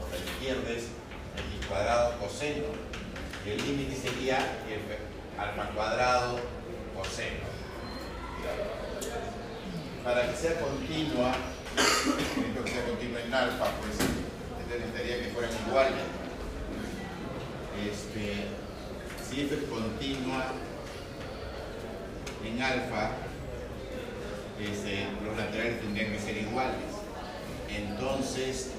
[0.00, 2.66] por la izquierda es x cuadrado coseno
[3.44, 4.38] y el límite sería
[5.38, 6.40] alfa cuadrado
[6.96, 7.46] coseno
[10.04, 11.34] para que sea continua,
[11.76, 16.02] necesito que sea continua en alfa, pues entonces necesitaría que fueran iguales.
[17.76, 18.46] Este,
[19.28, 20.44] si f es continua
[22.44, 23.10] en alfa,
[24.60, 26.96] este, los laterales tendrían que ser iguales.
[27.68, 28.70] Entonces,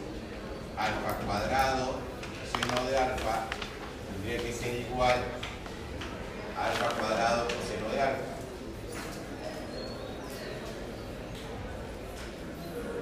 [0.78, 2.00] alfa cuadrado
[2.52, 3.46] seno de alfa
[4.12, 5.18] tendría que ser igual
[6.58, 8.27] a alfa cuadrado seno de alfa.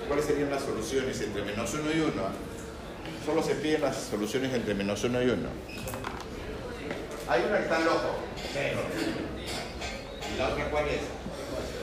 [0.07, 2.11] ¿Cuáles serían las soluciones entre menos 1 y 1?
[3.25, 5.49] Solo se piden las soluciones entre menos 1 y 1.
[7.27, 8.19] Hay una que está loco.
[10.31, 11.01] ¿Y la otra cuál es?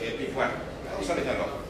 [0.00, 0.56] Eh, pi cuarto.
[0.92, 1.62] Vamos a el.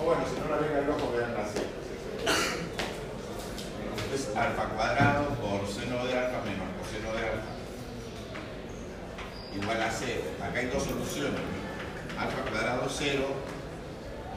[0.00, 1.62] O bueno, si no la ven al ojo, vean así.
[4.12, 7.52] Es alfa cuadrado por seno de alfa menos coseno de alfa.
[9.54, 10.22] Igual a cero.
[10.42, 11.63] Acá hay dos soluciones.
[12.18, 13.26] Alfa cuadrado cero,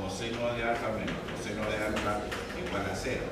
[0.02, 2.22] coseno de alfa menos coseno de alfa
[2.66, 3.24] igual a cero.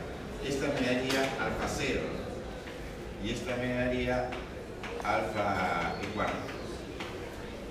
[0.45, 2.01] Esta me daría alfa cero.
[3.23, 4.29] Y esta me daría
[5.03, 6.29] alfa igual.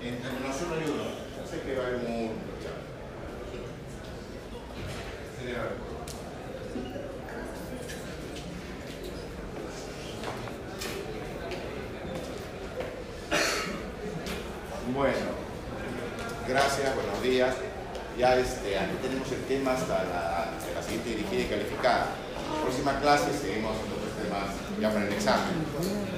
[0.03, 1.03] Entre menos uno y uno.
[1.37, 2.01] Ya sé que va a haber.
[5.39, 5.69] Sería
[14.93, 15.44] Bueno,
[16.47, 17.55] gracias, buenos días.
[18.17, 22.07] Ya este, aquí tenemos el tema hasta la, siguiente dirigida y calificada.
[22.61, 24.49] Próxima clase seguimos con otros temas
[24.79, 26.14] ya para el examen.